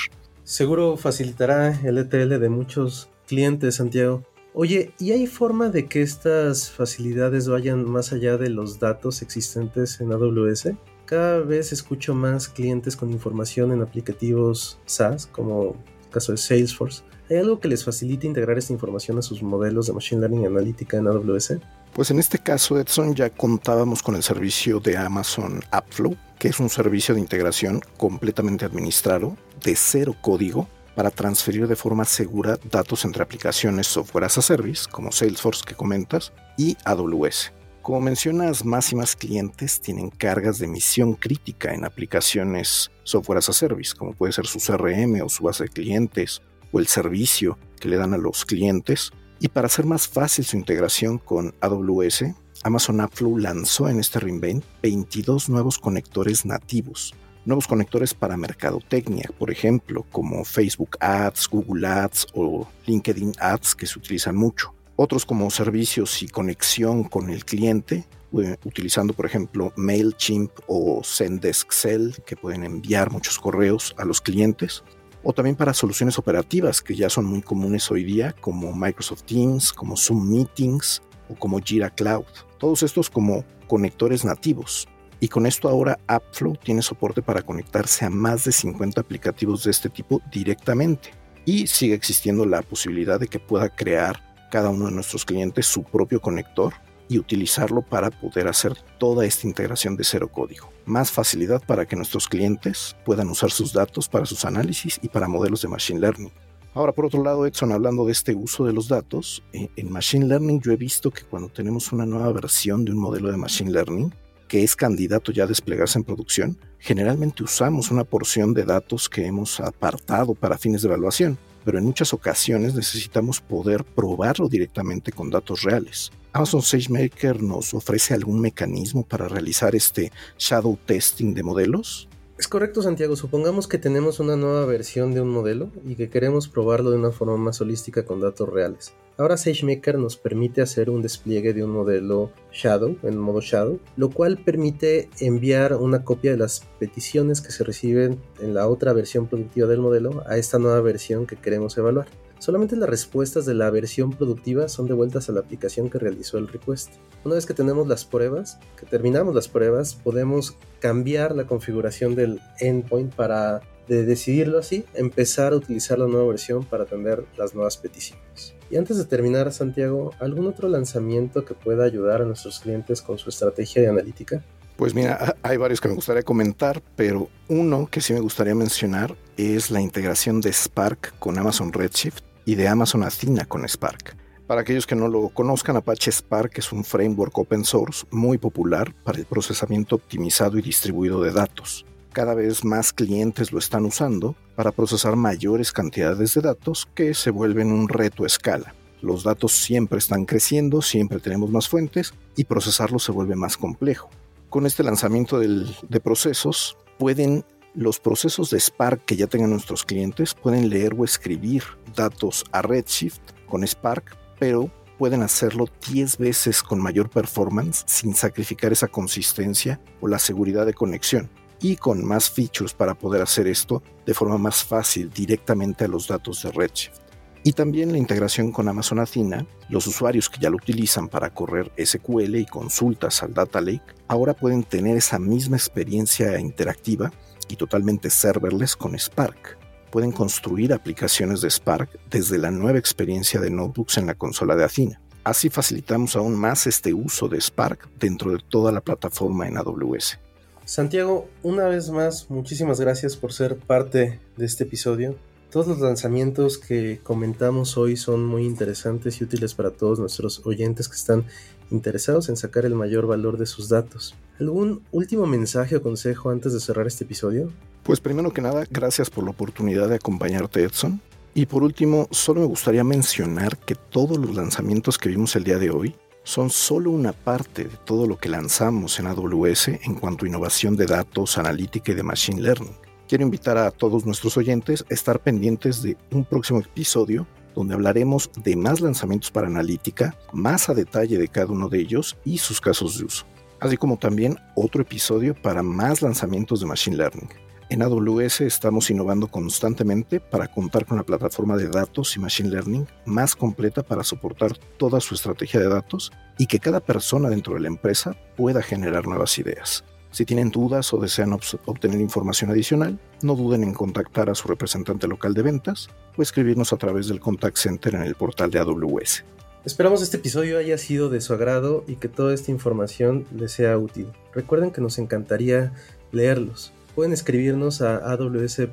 seguro 0.50 0.98
facilitará 0.98 1.80
el 1.84 2.00
ETL 2.00 2.40
de 2.40 2.50
muchos 2.50 3.08
clientes, 3.28 3.76
Santiago. 3.76 4.24
Oye, 4.56 4.94
¿y 4.98 5.12
hay 5.12 5.28
forma 5.28 5.70
de 5.70 5.88
que 5.88 6.02
estas 6.02 6.72
facilidades 6.72 7.48
vayan 7.48 7.88
más 7.88 8.12
allá 8.14 8.36
de 8.36 8.50
los 8.50 8.80
datos 8.80 9.22
existentes 9.22 10.02
en 10.02 10.12
AWS? 10.12 10.72
Cada 11.06 11.42
vez 11.42 11.72
escucho 11.72 12.16
más 12.16 12.48
clientes 12.48 12.96
con 12.96 13.12
información 13.12 13.72
en 13.72 13.84
aplicativos 13.84 14.80
SaaS, 14.88 15.28
como 15.28 15.76
el 16.06 16.10
caso 16.10 16.32
de 16.32 16.40
Salesforce. 16.40 17.04
¿Hay 17.30 17.38
algo 17.38 17.60
que 17.60 17.68
les 17.68 17.86
facilite 17.86 18.26
integrar 18.26 18.58
esta 18.58 18.74
información 18.74 19.20
a 19.20 19.22
sus 19.22 19.44
modelos 19.44 19.86
de 19.86 19.94
Machine 19.94 20.22
Learning 20.22 20.48
Analítica 20.48 20.98
en 20.98 21.08
AWS? 21.08 21.60
Pues 21.94 22.12
en 22.12 22.20
este 22.20 22.40
caso, 22.40 22.80
Edson, 22.80 23.16
ya 23.16 23.30
contábamos 23.30 24.04
con 24.04 24.16
el 24.16 24.24
servicio 24.24 24.80
de 24.80 24.98
Amazon 24.98 25.62
AppFlow, 25.72 26.16
que 26.38 26.48
es 26.50 26.60
un 26.60 26.70
servicio 26.70 27.16
de 27.16 27.22
integración 27.22 27.82
completamente 27.98 28.66
administrado, 28.66 29.36
de 29.64 29.76
cero 29.76 30.16
código, 30.22 30.70
para 30.96 31.12
transferir 31.12 31.68
de 31.68 31.76
forma 31.76 32.06
segura 32.06 32.58
datos 32.72 33.06
entre 33.06 33.24
aplicaciones 33.24 33.88
software 33.88 34.26
as 34.26 34.38
a 34.38 34.42
service, 34.42 34.86
como 34.90 35.12
Salesforce 35.12 35.64
que 35.66 35.76
comentas, 35.76 36.34
y 36.58 36.78
AWS. 36.86 37.54
Como 37.82 38.02
mencionas, 38.02 38.66
más 38.66 38.92
y 38.92 38.96
más 38.96 39.16
clientes 39.16 39.80
tienen 39.80 40.10
cargas 40.10 40.60
de 40.60 40.68
misión 40.68 41.14
crítica 41.14 41.74
en 41.74 41.86
aplicaciones 41.86 42.92
software 43.04 43.40
as 43.40 43.50
a 43.50 43.54
service, 43.54 43.96
como 43.96 44.14
puede 44.14 44.34
ser 44.34 44.46
su 44.46 44.60
CRM 44.60 45.22
o 45.24 45.30
su 45.30 45.44
base 45.46 45.64
de 45.64 45.70
clientes, 45.70 46.42
o 46.72 46.80
el 46.80 46.88
servicio 46.88 47.58
que 47.80 47.90
le 47.90 47.98
dan 47.98 48.14
a 48.14 48.18
los 48.18 48.46
clientes. 48.46 49.12
Y 49.40 49.48
para 49.48 49.68
hacer 49.68 49.86
más 49.86 50.08
fácil 50.08 50.44
su 50.44 50.58
integración 50.58 51.18
con 51.18 51.56
AWS, 51.62 52.26
Amazon 52.64 53.00
AppFlow 53.00 53.38
lanzó 53.38 53.88
en 53.88 54.00
este 54.00 54.20
reinvent 54.20 54.66
22 54.84 55.48
nuevos 55.48 55.80
conectores 55.80 56.46
nativos. 56.46 57.14
Nuevos 57.46 57.66
conectores 57.66 58.14
para 58.14 58.36
mercadotecnia, 58.36 59.30
por 59.40 59.50
ejemplo, 59.50 60.06
como 60.12 60.44
Facebook 60.44 60.98
Ads, 61.00 61.48
Google 61.48 61.88
Ads 61.88 62.28
o 62.34 62.68
LinkedIn 62.86 63.34
Ads 63.40 63.76
que 63.76 63.88
se 63.88 63.98
utilizan 63.98 64.36
mucho. 64.36 64.74
Otros 64.98 65.26
como 65.26 65.50
servicios 65.50 66.22
y 66.22 66.28
conexión 66.28 67.06
con 67.06 67.30
el 67.30 67.46
cliente, 67.46 68.06
eh, 68.38 68.58
utilizando 68.66 69.14
por 69.14 69.26
ejemplo 69.26 69.72
MailChimp 69.78 70.52
o 70.68 71.02
Zendesk 71.02 71.72
Cell, 71.72 72.12
que 72.26 72.36
pueden 72.36 72.66
enviar 72.66 73.10
muchos 73.10 73.40
correos 73.40 73.96
a 73.98 74.04
los 74.04 74.20
clientes. 74.20 74.84
O 75.24 75.34
también 75.34 75.56
para 75.56 75.74
soluciones 75.74 76.18
operativas 76.18 76.82
que 76.82 76.96
ya 76.96 77.10
son 77.10 77.26
muy 77.26 77.42
comunes 77.42 77.90
hoy 77.92 78.04
día, 78.04 78.34
como 78.40 78.74
Microsoft 78.74 79.24
Teams, 79.24 79.74
como 79.74 79.98
Zoom 79.98 80.30
Meetings 80.30 81.02
o 81.30 81.36
como 81.36 81.60
Jira 81.60 81.90
Cloud 81.90 82.26
todos 82.60 82.84
estos 82.84 83.10
como 83.10 83.44
conectores 83.68 84.24
nativos. 84.24 84.88
Y 85.20 85.28
con 85.28 85.46
esto 85.46 85.68
ahora 85.68 86.00
AppFlow 86.08 86.56
tiene 86.58 86.82
soporte 86.82 87.22
para 87.22 87.42
conectarse 87.42 88.06
a 88.06 88.10
más 88.10 88.46
de 88.46 88.52
50 88.52 89.02
aplicativos 89.02 89.64
de 89.64 89.72
este 89.72 89.90
tipo 89.90 90.22
directamente. 90.32 91.12
Y 91.46 91.68
sigue 91.68 91.96
existiendo 91.96 92.46
la 92.46 92.62
posibilidad 92.62 93.20
de 93.20 93.28
que 93.28 93.40
pueda 93.40 93.70
crear 93.70 94.22
cada 94.52 94.70
uno 94.70 94.86
de 94.86 94.92
nuestros 94.92 95.26
clientes 95.26 95.66
su 95.66 95.84
propio 95.84 96.22
conector 96.22 96.74
y 97.08 97.18
utilizarlo 97.18 97.82
para 97.82 98.12
poder 98.12 98.48
hacer 98.48 98.76
toda 98.98 99.26
esta 99.26 99.48
integración 99.48 99.96
de 99.96 100.04
cero 100.04 100.30
código. 100.32 100.72
Más 100.90 101.12
facilidad 101.12 101.62
para 101.68 101.86
que 101.86 101.96
nuestros 101.96 102.28
clientes 102.28 102.96
puedan 103.06 103.30
usar 103.30 103.52
sus 103.52 103.74
datos 103.74 104.10
para 104.10 104.26
sus 104.26 104.44
análisis 104.44 105.00
y 105.04 105.08
para 105.08 105.28
modelos 105.28 105.62
de 105.62 105.68
Machine 105.68 106.00
Learning. 106.00 106.32
Ahora, 106.74 106.94
por 106.94 107.06
otro 107.06 107.24
lado, 107.24 107.46
Edson, 107.46 107.72
hablando 107.72 108.08
de 108.08 108.12
este 108.12 108.34
uso 108.34 108.66
de 108.66 108.74
los 108.74 108.88
datos, 108.88 109.44
eh, 109.54 109.70
en 109.76 109.92
Machine 109.92 110.26
Learning 110.26 110.60
yo 110.60 110.72
he 110.72 110.78
visto 110.78 111.12
que 111.12 111.22
cuando 111.22 111.50
tenemos 111.50 111.92
una 111.92 112.08
nueva 112.08 112.32
versión 112.32 112.86
de 112.86 112.92
un 112.92 112.98
modelo 112.98 113.30
de 113.30 113.38
Machine 113.38 113.70
Learning, 113.70 114.12
que 114.48 114.64
es 114.64 114.76
candidato 114.76 115.32
ya 115.32 115.44
a 115.44 115.48
desplegarse 115.48 116.00
en 116.00 116.06
producción, 116.06 116.58
generalmente 116.80 117.44
usamos 117.44 117.92
una 117.92 118.04
porción 118.04 118.56
de 118.56 118.64
datos 118.64 119.10
que 119.10 119.28
hemos 119.28 119.60
apartado 119.60 120.34
para 120.34 120.58
fines 120.58 120.82
de 120.82 120.88
evaluación, 120.88 121.38
pero 121.64 121.78
en 121.78 121.86
muchas 121.86 122.14
ocasiones 122.14 122.74
necesitamos 122.74 123.40
poder 123.40 123.84
probarlo 123.84 124.50
directamente 124.50 125.12
con 125.12 125.30
datos 125.30 125.62
reales. 125.64 126.12
Amazon 126.34 126.62
SageMaker 126.62 127.42
nos 127.42 127.74
ofrece 127.74 128.14
algún 128.14 128.42
mecanismo 128.42 129.04
para 129.04 129.28
realizar 129.28 129.76
este 129.76 130.12
shadow 130.38 130.78
testing 130.86 131.34
de 131.34 131.44
modelos. 131.44 132.09
Es 132.40 132.48
correcto, 132.48 132.82
Santiago. 132.82 133.18
Supongamos 133.18 133.68
que 133.68 133.78
tenemos 133.78 134.22
una 134.22 134.38
nueva 134.38 134.66
versión 134.66 135.14
de 135.14 135.20
un 135.20 135.28
modelo 135.28 135.72
y 135.86 135.98
que 135.98 136.10
queremos 136.10 136.48
probarlo 136.48 136.90
de 136.90 136.96
una 136.96 137.12
forma 137.12 137.36
más 137.36 137.60
holística 137.60 138.06
con 138.06 138.22
datos 138.22 138.48
reales. 138.48 138.94
Ahora 139.18 139.36
SageMaker 139.36 139.98
nos 139.98 140.16
permite 140.16 140.62
hacer 140.62 140.90
un 140.90 141.02
despliegue 141.02 141.54
de 141.54 141.66
un 141.66 141.72
modelo 141.72 142.32
Shadow, 142.54 142.98
en 143.04 143.18
modo 143.18 143.42
Shadow, 143.42 143.82
lo 143.98 144.10
cual 144.10 144.38
permite 144.38 145.10
enviar 145.20 145.74
una 145.76 146.06
copia 146.06 146.32
de 146.32 146.38
las 146.38 146.62
peticiones 146.80 147.42
que 147.42 147.52
se 147.52 147.66
reciben 147.66 148.22
en 148.40 148.54
la 148.54 148.70
otra 148.70 148.94
versión 148.94 149.28
productiva 149.28 149.68
del 149.68 149.82
modelo 149.82 150.24
a 150.26 150.38
esta 150.38 150.60
nueva 150.60 150.80
versión 150.80 151.28
que 151.28 151.36
queremos 151.36 151.78
evaluar. 151.78 152.08
Solamente 152.40 152.78
las 152.78 152.90
respuestas 152.90 153.46
de 153.46 153.54
la 153.54 153.70
versión 153.70 154.12
productiva 154.12 154.70
son 154.70 154.88
devueltas 154.88 155.28
a 155.28 155.34
la 155.34 155.42
aplicación 155.42 155.90
que 155.90 156.00
realizó 156.00 156.38
el 156.38 156.48
request. 156.48 156.94
Una 157.26 157.36
vez 157.36 157.46
que 157.46 157.54
tenemos 157.54 157.86
las 157.86 158.06
pruebas, 158.06 158.58
que 158.80 158.86
terminamos 158.86 159.36
las 159.36 159.50
pruebas, 159.50 159.94
podemos 159.94 160.56
cambiar 160.80 161.36
la 161.36 161.46
configuración 161.46 162.16
del 162.16 162.40
endpoint 162.62 163.14
para, 163.14 163.60
de 163.90 164.06
decidirlo 164.06 164.58
así, 164.58 164.86
empezar 164.94 165.52
a 165.52 165.58
utilizar 165.58 166.00
la 166.00 166.08
nueva 166.08 166.30
versión 166.30 166.64
para 166.64 166.84
atender 166.84 167.26
las 167.38 167.54
nuevas 167.54 167.76
peticiones. 167.76 168.56
Y 168.72 168.78
antes 168.78 168.98
de 168.98 169.04
terminar, 169.04 169.52
Santiago, 169.52 170.14
¿algún 170.20 170.48
otro 170.48 170.70
lanzamiento 170.70 171.44
que 171.44 171.56
pueda 171.56 171.84
ayudar 171.84 172.22
a 172.22 172.26
nuestros 172.26 172.62
clientes 172.62 173.02
con 173.02 173.18
su 173.18 173.30
estrategia 173.30 173.82
de 173.82 173.90
analítica? 173.90 174.46
Pues 174.78 174.94
mira, 174.94 175.36
hay 175.42 175.58
varios 175.58 175.82
que 175.82 175.90
me 175.90 175.96
gustaría 175.96 176.24
comentar, 176.24 176.82
pero 176.96 177.28
uno 177.50 177.90
que 177.92 178.00
sí 178.00 178.14
me 178.14 178.22
gustaría 178.22 178.56
mencionar 178.56 179.18
es 179.36 179.72
la 179.72 179.82
integración 179.82 180.40
de 180.40 180.54
Spark 180.54 181.20
con 181.20 181.38
Amazon 181.38 181.74
Redshift 181.74 182.29
y 182.50 182.56
de 182.56 182.68
Amazon 182.68 183.04
Athena 183.04 183.46
con 183.46 183.64
Spark. 183.70 184.18
Para 184.48 184.62
aquellos 184.62 184.88
que 184.88 184.96
no 184.96 185.08
lo 185.08 185.30
conozcan, 185.30 185.76
Apache 185.76 186.12
Spark 186.12 186.54
es 186.58 186.72
un 186.72 186.84
framework 186.84 187.38
open 187.38 187.64
source 187.64 188.08
muy 188.10 188.40
popular 188.40 188.92
para 189.04 189.20
el 189.20 189.26
procesamiento 189.26 189.98
optimizado 189.98 190.58
y 190.58 190.64
distribuido 190.64 191.22
de 191.22 191.32
datos. 191.32 191.86
Cada 192.12 192.34
vez 192.34 192.66
más 192.66 192.92
clientes 192.92 193.52
lo 193.52 193.60
están 193.60 193.86
usando 193.86 194.36
para 194.56 194.72
procesar 194.72 195.16
mayores 195.16 195.72
cantidades 195.72 196.34
de 196.34 196.42
datos 196.42 196.88
que 196.96 197.14
se 197.14 197.30
vuelven 197.30 197.72
un 197.72 197.88
reto 197.88 198.24
a 198.24 198.28
escala. 198.28 198.74
Los 199.04 199.22
datos 199.22 199.52
siempre 199.52 200.00
están 200.00 200.26
creciendo, 200.26 200.82
siempre 200.82 201.20
tenemos 201.20 201.52
más 201.52 201.70
fuentes 201.70 202.16
y 202.36 202.46
procesarlos 202.46 203.04
se 203.04 203.12
vuelve 203.12 203.36
más 203.36 203.58
complejo. 203.58 204.10
Con 204.50 204.66
este 204.66 204.82
lanzamiento 204.82 205.38
de 205.38 206.00
procesos, 206.00 206.80
pueden 206.98 207.46
los 207.74 208.00
procesos 208.00 208.50
de 208.50 208.60
Spark 208.60 209.06
que 209.06 209.16
ya 209.16 209.28
tengan 209.28 209.52
nuestros 209.52 209.86
clientes 209.86 210.34
pueden 210.34 210.70
leer 210.70 210.96
o 210.98 211.04
escribir 211.04 211.64
datos 211.96 212.44
a 212.52 212.62
Redshift 212.62 213.22
con 213.48 213.66
Spark, 213.66 214.18
pero 214.40 214.72
pueden 214.98 215.22
hacerlo 215.22 215.66
10 215.90 216.18
veces 216.18 216.62
con 216.62 216.82
mayor 216.82 217.10
performance 217.10 217.84
sin 217.88 218.14
sacrificar 218.14 218.72
esa 218.72 218.88
consistencia 218.88 219.80
o 220.02 220.08
la 220.08 220.20
seguridad 220.20 220.66
de 220.66 220.74
conexión 220.74 221.30
y 221.62 221.76
con 221.76 222.06
más 222.06 222.30
features 222.30 222.74
para 222.74 222.96
poder 222.96 223.22
hacer 223.22 223.48
esto 223.48 223.82
de 224.06 224.14
forma 224.14 224.38
más 224.38 224.64
fácil 224.64 225.10
directamente 225.10 225.86
a 225.86 225.88
los 225.88 226.08
datos 226.08 226.44
de 226.44 226.52
Redshift. 226.52 227.00
Y 227.44 227.54
también 227.54 227.92
la 227.94 227.98
integración 227.98 228.52
con 228.52 228.68
Amazon 228.68 229.00
Athena, 229.00 229.46
los 229.70 229.88
usuarios 229.88 230.30
que 230.30 230.42
ya 230.42 230.50
lo 230.50 230.58
utilizan 230.58 231.08
para 231.08 231.34
correr 231.34 231.72
SQL 231.78 232.36
y 232.36 232.46
consultas 232.46 233.24
al 233.24 233.34
Data 233.34 233.62
Lake, 233.62 233.82
ahora 234.10 234.34
pueden 234.34 234.64
tener 234.64 234.98
esa 234.98 235.20
misma 235.20 235.56
experiencia 235.56 236.38
interactiva 236.38 237.12
y 237.50 237.56
totalmente 237.58 238.10
serverless 238.10 238.76
con 238.76 238.98
Spark. 238.98 239.58
Pueden 239.92 240.12
construir 240.12 240.72
aplicaciones 240.72 241.42
de 241.42 241.50
Spark 241.50 242.00
desde 242.10 242.38
la 242.38 242.52
nueva 242.52 242.80
experiencia 242.80 243.42
de 243.42 243.50
notebooks 243.50 243.98
en 243.98 244.08
la 244.08 244.16
consola 244.16 244.56
de 244.56 244.64
Athena. 244.64 245.02
Así 245.24 245.50
facilitamos 245.50 246.16
aún 246.16 246.36
más 246.36 246.68
este 246.68 246.94
uso 246.94 247.28
de 247.28 247.42
Spark 247.42 247.90
dentro 248.00 248.32
de 248.32 248.40
toda 248.48 248.72
la 248.72 248.82
plataforma 248.82 249.48
en 249.48 249.58
AWS. 249.58 250.20
Santiago, 250.64 251.28
una 251.42 251.66
vez 251.68 251.90
más, 251.90 252.30
muchísimas 252.30 252.80
gracias 252.80 253.18
por 253.18 253.34
ser 253.34 253.58
parte 253.58 254.20
de 254.38 254.46
este 254.46 254.66
episodio. 254.66 255.18
Todos 255.50 255.68
los 255.68 255.80
lanzamientos 255.80 256.60
que 256.60 257.00
comentamos 257.02 257.76
hoy 257.76 257.98
son 257.98 258.24
muy 258.24 258.46
interesantes 258.46 259.20
y 259.20 259.24
útiles 259.24 259.56
para 259.56 259.72
todos 259.72 260.00
nuestros 260.00 260.46
oyentes 260.46 260.88
que 260.88 260.96
están 260.96 261.26
interesados 261.72 262.30
en 262.30 262.38
sacar 262.38 262.66
el 262.66 262.76
mayor 262.76 263.08
valor 263.08 263.38
de 263.38 263.46
sus 263.46 263.70
datos. 263.70 264.16
¿Algún 264.40 264.82
último 264.92 265.26
mensaje 265.26 265.76
o 265.76 265.82
consejo 265.82 266.30
antes 266.30 266.54
de 266.54 266.60
cerrar 266.60 266.88
este 266.88 267.04
episodio? 267.04 267.52
Pues 267.84 268.00
primero 268.00 268.32
que 268.32 268.42
nada, 268.42 268.66
gracias 268.70 269.10
por 269.10 269.24
la 269.24 269.32
oportunidad 269.32 269.90
de 269.90 269.96
acompañarte 269.96 270.64
Edson. 270.64 271.02
Y 271.34 271.46
por 271.46 271.64
último, 271.64 272.08
solo 272.12 272.42
me 272.42 272.48
gustaría 272.48 272.84
mencionar 272.84 273.58
que 273.58 273.76
todos 273.76 274.18
los 274.18 274.36
lanzamientos 274.36 274.98
que 274.98 275.10
vimos 275.10 275.36
el 275.36 275.44
día 275.44 275.58
de 275.58 275.70
hoy 275.70 275.96
son 276.24 276.50
solo 276.50 276.92
una 276.92 277.14
parte 277.14 277.64
de 277.64 277.78
todo 277.86 278.06
lo 278.06 278.18
que 278.18 278.30
lanzamos 278.30 279.00
en 279.00 279.08
AWS 279.08 279.70
en 279.70 279.96
cuanto 279.96 280.26
a 280.26 280.28
innovación 280.28 280.76
de 280.76 280.86
datos, 280.86 281.38
analítica 281.38 281.92
y 281.92 281.96
de 281.96 282.04
machine 282.04 282.42
learning. 282.42 282.76
Quiero 283.08 283.24
invitar 283.24 283.58
a 283.58 283.72
todos 283.72 284.06
nuestros 284.06 284.38
oyentes 284.38 284.86
a 284.90 284.94
estar 284.94 285.20
pendientes 285.20 285.82
de 285.82 285.98
un 286.12 286.26
próximo 286.26 286.60
episodio 286.60 287.26
donde 287.60 287.74
hablaremos 287.74 288.32
de 288.42 288.56
más 288.56 288.80
lanzamientos 288.80 289.32
para 289.32 289.48
analítica, 289.48 290.16
más 290.32 290.70
a 290.70 290.74
detalle 290.74 291.18
de 291.18 291.28
cada 291.28 291.48
uno 291.48 291.68
de 291.68 291.80
ellos 291.80 292.18
y 292.24 292.38
sus 292.38 292.62
casos 292.62 292.98
de 292.98 293.04
uso, 293.04 293.26
así 293.60 293.76
como 293.76 293.98
también 293.98 294.38
otro 294.56 294.82
episodio 294.82 295.36
para 295.36 295.62
más 295.62 296.02
lanzamientos 296.02 296.62
de 296.62 296.68
Machine 296.68 296.96
Learning. 296.96 297.28
En 297.70 297.82
AWS 297.82 298.42
estamos 298.42 298.90
innovando 298.90 299.28
constantemente 299.28 300.22
para 300.22 300.48
contar 300.48 300.86
con 300.86 300.96
la 300.96 301.04
plataforma 301.04 301.58
de 301.58 301.68
datos 301.68 302.16
y 302.16 302.20
Machine 302.22 302.50
Learning 302.50 302.88
más 303.06 303.36
completa 303.36 303.84
para 303.84 304.06
soportar 304.06 304.58
toda 304.78 305.02
su 305.02 305.16
estrategia 305.16 305.60
de 305.60 305.68
datos 305.68 306.14
y 306.38 306.48
que 306.48 306.60
cada 306.60 306.80
persona 306.80 307.30
dentro 307.30 307.56
de 307.56 307.60
la 307.60 307.68
empresa 307.68 308.16
pueda 308.38 308.62
generar 308.62 309.06
nuevas 309.06 309.38
ideas. 309.38 309.84
Si 310.12 310.26
tienen 310.26 310.50
dudas 310.50 310.94
o 310.94 310.98
desean 310.98 311.34
obtener 311.66 312.02
información 312.02 312.50
adicional, 312.50 313.00
no 313.22 313.36
duden 313.36 313.64
en 313.64 313.74
contactar 313.74 314.30
a 314.30 314.36
su 314.36 314.48
representante 314.48 315.08
local 315.08 315.34
de 315.34 315.44
ventas 315.44 315.90
o 316.18 316.22
escribirnos 316.22 316.74
a 316.74 316.78
través 316.78 317.08
del 317.08 317.20
contact 317.20 317.58
center 317.58 317.96
en 317.96 318.02
el 318.02 318.16
portal 318.16 318.50
de 318.50 318.60
AWS. 318.60 319.24
Esperamos 319.66 320.02
este 320.02 320.18
episodio 320.18 320.58
haya 320.58 320.78
sido 320.78 321.10
de 321.10 321.22
su 321.22 321.34
agrado 321.34 321.84
y 321.88 321.98
que 321.98 322.08
toda 322.08 322.34
esta 322.34 322.50
información 322.50 323.26
les 323.36 323.52
sea 323.52 323.78
útil. 323.78 324.08
Recuerden 324.34 324.72
que 324.72 324.82
nos 324.82 324.98
encantaría 324.98 325.74
leerlos. 326.12 326.72
Pueden 326.96 327.14
escribirnos 327.14 327.82
a 327.82 328.18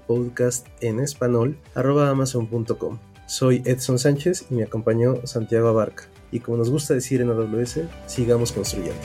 Podcast 0.06 0.66
en 0.80 1.00
español 1.00 1.58
amazon.com. 1.74 2.98
Soy 3.26 3.62
Edson 3.64 3.98
Sánchez 3.98 4.46
y 4.50 4.54
me 4.54 4.62
acompañó 4.62 5.26
Santiago 5.26 5.68
Abarca. 5.68 6.04
Y 6.32 6.40
como 6.40 6.56
nos 6.56 6.70
gusta 6.70 6.94
decir 6.94 7.20
en 7.20 7.30
AWS, 7.30 7.80
sigamos 8.06 8.52
construyendo. 8.52 9.00